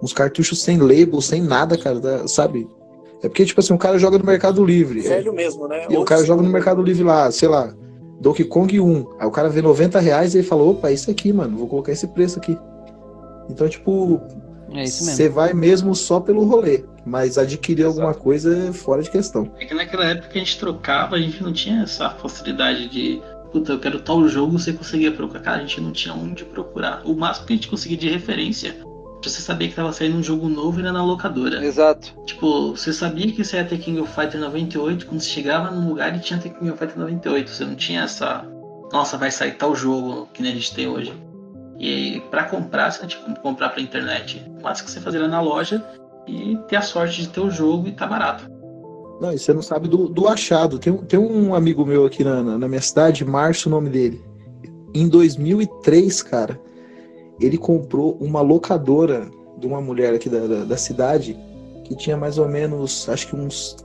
[0.00, 2.68] Uns cartuchos sem label, sem nada, cara, sabe?
[3.24, 5.00] É porque, tipo assim, o cara joga no Mercado Livre.
[5.00, 5.86] é, Velho mesmo, né?
[5.88, 6.50] e o cara joga no.
[6.50, 7.74] Mercado Livre lá, sei lá,
[8.20, 9.06] Donkey Kong 1.
[9.18, 11.66] Aí o cara vê 90 reais e ele fala, opa, é isso aqui, mano, vou
[11.66, 12.58] colocar esse preço aqui.
[13.48, 14.20] Então, tipo,
[14.72, 18.00] É você vai mesmo só pelo rolê, mas adquirir Exato.
[18.00, 19.50] alguma coisa é fora de questão.
[19.58, 23.22] É que naquela época que a gente trocava, a gente não tinha essa facilidade de.
[23.50, 25.40] Puta, eu quero tal jogo, você conseguia procurar.
[25.40, 27.02] Cara, a gente não tinha onde procurar.
[27.04, 28.74] O máximo que a gente conseguia de referência.
[29.24, 31.64] Pra você saber que tava saindo um jogo novo era na locadora.
[31.64, 32.12] Exato.
[32.26, 35.88] Tipo, você sabia que você ia ter King of Fighter 98 quando você chegava num
[35.88, 37.48] lugar e tinha ter King of Fighter 98.
[37.48, 38.44] Você não tinha essa.
[38.92, 41.10] Nossa, vai sair tal jogo que nem a gente tem hoje.
[41.80, 44.44] E pra comprar, você não tinha como comprar pela internet.
[44.62, 45.82] Máximo que você fazia na loja
[46.28, 48.44] e ter a sorte de ter o jogo e tá barato.
[49.22, 50.78] Não, e você não sabe do, do achado.
[50.78, 53.88] Tem, um- tem um amigo meu aqui na, na, na minha cidade, Márcio, o nome
[53.88, 54.22] dele.
[54.94, 56.60] Em 2003, cara,
[57.40, 59.28] ele comprou uma locadora
[59.58, 61.36] de uma mulher aqui da, da, da cidade
[61.84, 63.76] que tinha mais ou menos, acho que uns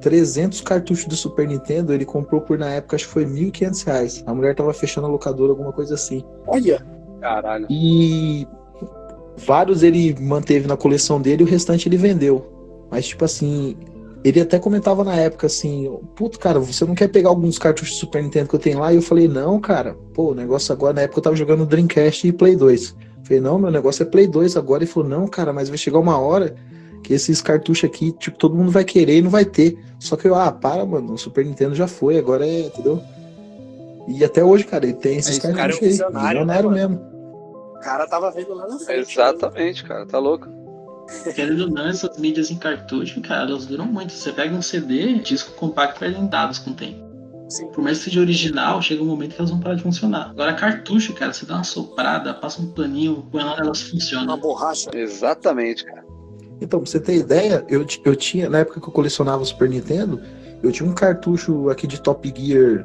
[0.00, 1.92] 300 cartuchos do Super Nintendo.
[1.92, 4.24] Ele comprou por, na época, acho que foi 1.500 reais.
[4.26, 6.24] A mulher tava fechando a locadora, alguma coisa assim.
[6.46, 6.84] Olha,
[7.20, 7.66] Caralho.
[7.68, 8.46] E
[9.36, 12.46] vários ele manteve na coleção dele e o restante ele vendeu.
[12.90, 13.76] Mas, tipo assim,
[14.24, 18.00] ele até comentava na época assim: Puto, cara, você não quer pegar alguns cartuchos de
[18.00, 18.92] Super Nintendo que eu tenho lá?
[18.92, 22.26] E eu falei: Não, cara, pô, o negócio agora, na época eu tava jogando Dreamcast
[22.26, 22.90] e Play 2.
[22.90, 24.82] Eu falei: Não, meu negócio é Play 2 agora.
[24.82, 26.54] Ele falou: Não, cara, mas vai chegar uma hora
[27.02, 29.78] que esses cartuchos aqui, tipo, todo mundo vai querer e não vai ter.
[29.98, 33.00] Só que eu, ah, para, mano, o Super Nintendo já foi, agora é, entendeu?
[34.08, 35.90] E até hoje, cara, ele tem esses esse cara é um cartuchos aí.
[35.90, 37.00] visionário, né, mesmo.
[37.76, 39.12] o cara tava vendo lá na frente.
[39.12, 40.06] Exatamente, cara.
[40.06, 40.57] Tá louco?
[41.34, 44.12] Querendo ou não, essas mídias em cartucho, cara, elas duram muito.
[44.12, 47.08] Você pega um CD, disco compacto perdem dados com o tempo.
[47.48, 47.66] Sim.
[47.68, 50.30] Por mais que seja original, chega um momento que elas vão parar de funcionar.
[50.30, 54.38] Agora, cartucho, cara, você dá uma soprada, passa um paninho, põe lá, elas Uma funcionam.
[54.38, 54.90] borracha.
[54.92, 56.04] Exatamente, cara.
[56.60, 59.68] Então, pra você ter ideia, eu, eu tinha, na época que eu colecionava o Super
[59.68, 60.20] Nintendo,
[60.62, 62.84] eu tinha um cartucho aqui de Top Gear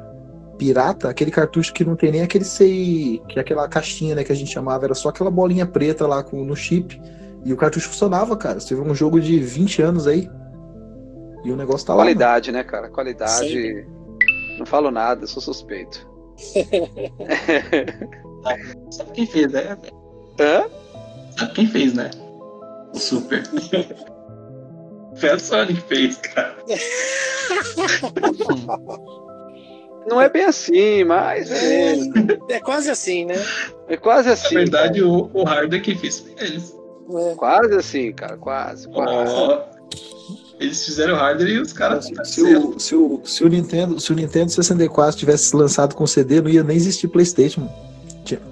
[0.56, 4.32] pirata, aquele cartucho que não tem nem aquele sei, que é aquela caixinha, né, que
[4.32, 6.98] a gente chamava, era só aquela bolinha preta lá com, no chip.
[7.44, 8.60] E o cartucho funcionava, cara.
[8.60, 10.30] Você vê um jogo de 20 anos aí.
[11.44, 11.98] E o negócio tá lá.
[11.98, 12.06] mano.
[12.16, 12.88] Qualidade, né, cara?
[12.88, 13.86] Qualidade.
[14.58, 16.08] Não falo nada, sou suspeito.
[18.90, 19.76] Sabe quem fez, né?
[20.40, 20.64] Hã?
[21.38, 22.10] Sabe quem fez, né?
[22.94, 23.42] O Super.
[25.16, 26.56] Foi a Sony que fez, cara.
[30.08, 31.94] Não é bem assim, mas é,
[32.48, 33.34] É quase assim, né?
[33.88, 34.54] é quase Na assim.
[34.54, 36.76] verdade, o, o hardware que fez foi eles.
[37.10, 37.34] É.
[37.34, 39.32] Quase assim, cara, quase, quase.
[39.32, 39.62] Ó,
[40.60, 42.70] eles fizeram o hardware e os caras Se fizeram.
[42.70, 46.48] o, se, o, se, o Nintendo, se o Nintendo 64 tivesse lançado com CD, não
[46.50, 47.60] ia nem existir PlayStation.
[47.62, 47.72] mano.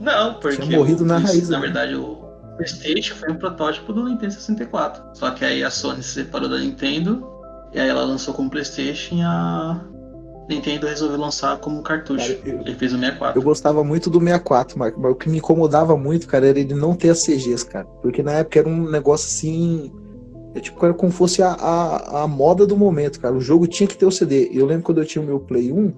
[0.01, 0.61] Não, porque.
[0.63, 1.63] Tinha morrido o- na raiz, Na né?
[1.67, 2.17] verdade, o
[2.57, 5.03] PlayStation foi um protótipo do Nintendo 64.
[5.15, 7.27] Só que aí a Sony se separou da Nintendo.
[7.73, 9.81] E aí ela lançou como PlayStation e a
[10.49, 12.35] Nintendo resolveu lançar como cartucho.
[12.37, 13.39] Cara, eu- Ele fez o 64.
[13.39, 16.75] Eu gostava muito do 64, Marco, mas o que me incomodava muito, cara, era ele
[16.75, 17.87] não ter as CGs, cara.
[18.03, 19.91] Porque na época era um negócio assim.
[20.55, 23.35] É tipo, era como fosse a, a, a moda do momento, cara.
[23.35, 24.51] O jogo tinha que ter o CD.
[24.53, 25.93] Eu lembro quando eu tinha o meu Play 1,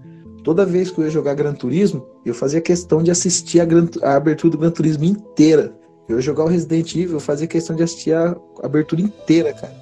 [0.45, 3.89] toda vez que eu ia jogar Gran Turismo, eu fazia questão de assistir a, Gran-
[4.03, 5.75] a abertura do Gran Turismo inteira.
[6.09, 9.73] Eu ia jogar o Resident Evil, eu fazia questão de assistir a abertura inteira, cara.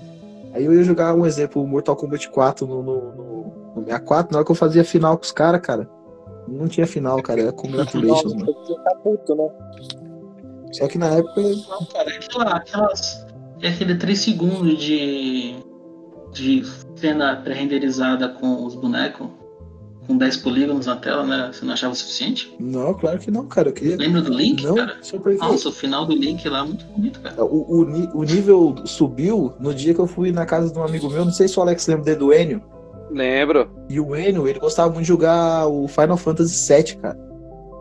[0.52, 4.38] Aí eu ia jogar um exemplo, Mortal Kombat 4 no, no, no, no 64, na
[4.38, 5.88] hora que eu fazia final com os caras, cara.
[6.46, 8.52] Não tinha final, cara, era congratulations, mano.
[8.52, 9.48] Tá puto, né?
[10.72, 13.26] Só que na época Não, cara, aquela, aquelas.
[13.62, 15.56] É aquele 3 segundos de.
[16.32, 16.64] de
[16.96, 19.28] cena pré-renderizada com os bonecos,
[20.12, 21.50] com 10 polígonos na tela, né?
[21.52, 22.54] Você não achava o suficiente?
[22.60, 23.68] Não, claro que não, cara.
[23.70, 23.96] Eu queria.
[23.96, 24.96] Lembra do Link, Não, cara?
[25.38, 27.44] Nossa, o final do Link lá é muito bonito, cara.
[27.44, 30.84] o, o, ni- o nível subiu no dia que eu fui na casa de um
[30.84, 31.24] amigo meu.
[31.24, 32.62] Não sei se o Alex lembra dele do Enio.
[33.10, 33.68] Lembro.
[33.88, 37.18] E o Enio, ele gostava muito de jogar o Final Fantasy VII, cara.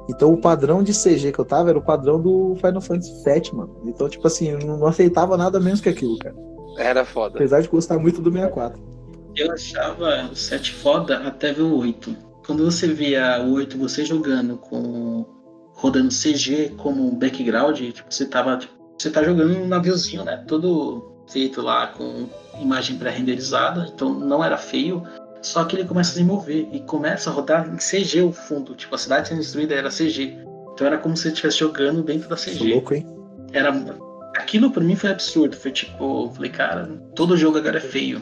[0.09, 3.51] Então o padrão de CG que eu tava era o padrão do Final Fantasy VII,
[3.53, 3.81] mano.
[3.85, 6.35] Então, tipo assim, eu não aceitava nada menos que aquilo, cara.
[6.77, 7.35] Era foda.
[7.35, 8.81] Apesar de gostar muito do 64.
[9.35, 12.15] Eu achava o 7 foda até ver o 8.
[12.45, 15.25] Quando você via o 8 você jogando com.
[15.73, 18.57] rodando CG como um background, tipo, você tava.
[18.57, 20.43] tipo, você tá jogando um naviozinho, né?
[20.47, 22.27] Todo feito lá com
[22.59, 25.03] imagem pré-renderizada, então não era feio.
[25.41, 28.75] Só que ele começa a se mover e começa a rodar em CG o fundo.
[28.75, 30.37] Tipo, a cidade sendo destruída era CG.
[30.73, 32.73] Então era como se você estivesse jogando dentro da CG.
[32.73, 33.05] louco, hein?
[33.51, 33.71] Era.
[34.35, 35.55] Aquilo pra mim foi absurdo.
[35.55, 38.21] Foi tipo, eu falei, cara, todo jogo agora é feio.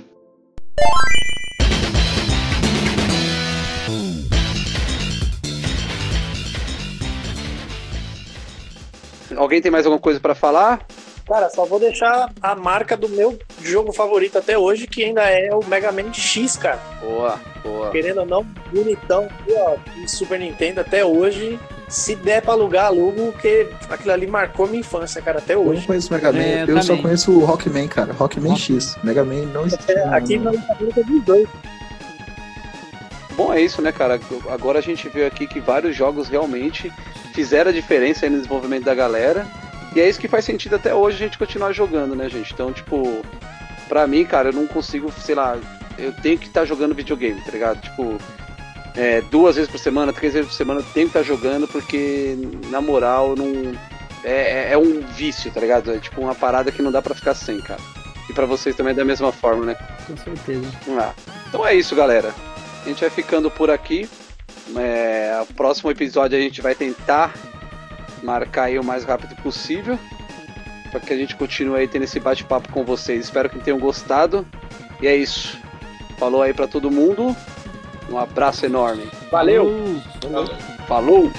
[9.35, 10.85] Alguém tem mais alguma coisa pra falar?
[11.25, 15.53] Cara, só vou deixar a marca do meu jogo favorito até hoje, que ainda é
[15.53, 16.79] o Mega Man X, cara.
[16.99, 17.91] Boa, boa.
[17.91, 21.57] Querendo ou não, bonitão aqui, ó, de Super Nintendo até hoje.
[21.89, 25.71] Se der pra alugar, alugo, porque aquilo ali marcou minha infância, cara, até Eu não
[25.71, 25.87] hoje.
[25.87, 28.13] conheço Mega Man, É, eu eu só conheço o Rockman, cara.
[28.13, 28.95] Rockman X.
[29.03, 29.91] Mega Man não existe.
[29.91, 31.47] É, aqui na favorita dos dois.
[33.35, 34.19] Bom, é isso, né, cara?
[34.49, 36.91] Agora a gente viu aqui que vários jogos realmente
[37.33, 39.47] fizeram a diferença aí no desenvolvimento da galera.
[39.95, 42.53] E é isso que faz sentido até hoje a gente continuar jogando, né, gente?
[42.53, 43.21] Então, tipo,
[43.87, 45.57] pra mim, cara, eu não consigo, sei lá,
[45.97, 47.81] eu tenho que estar jogando videogame, tá ligado?
[47.81, 48.17] Tipo,
[48.95, 52.35] é, duas vezes por semana, três vezes por semana, tenho que estar jogando porque,
[52.69, 53.73] na moral, não.
[54.23, 55.93] É, é- é um vício, tá ligado?
[55.93, 57.79] É tipo uma parada que não dá pra ficar sem, cara.
[58.29, 59.75] E pra vocês também é da mesma forma, né?
[60.05, 60.67] Com certeza.
[60.99, 61.13] Ah,
[61.47, 62.33] então é isso, galera.
[62.85, 64.09] A gente vai ficando por aqui.
[64.75, 67.33] É, o próximo episódio a gente vai tentar
[68.21, 69.97] marcar aí o mais rápido possível.
[70.91, 73.25] Para que a gente continue aí tendo esse bate-papo com vocês.
[73.25, 74.45] Espero que tenham gostado.
[75.01, 75.57] E é isso.
[76.17, 77.35] Falou aí para todo mundo.
[78.11, 79.09] Um abraço enorme.
[79.31, 79.67] Valeu!
[79.67, 80.49] Uh,
[80.87, 81.31] Falou!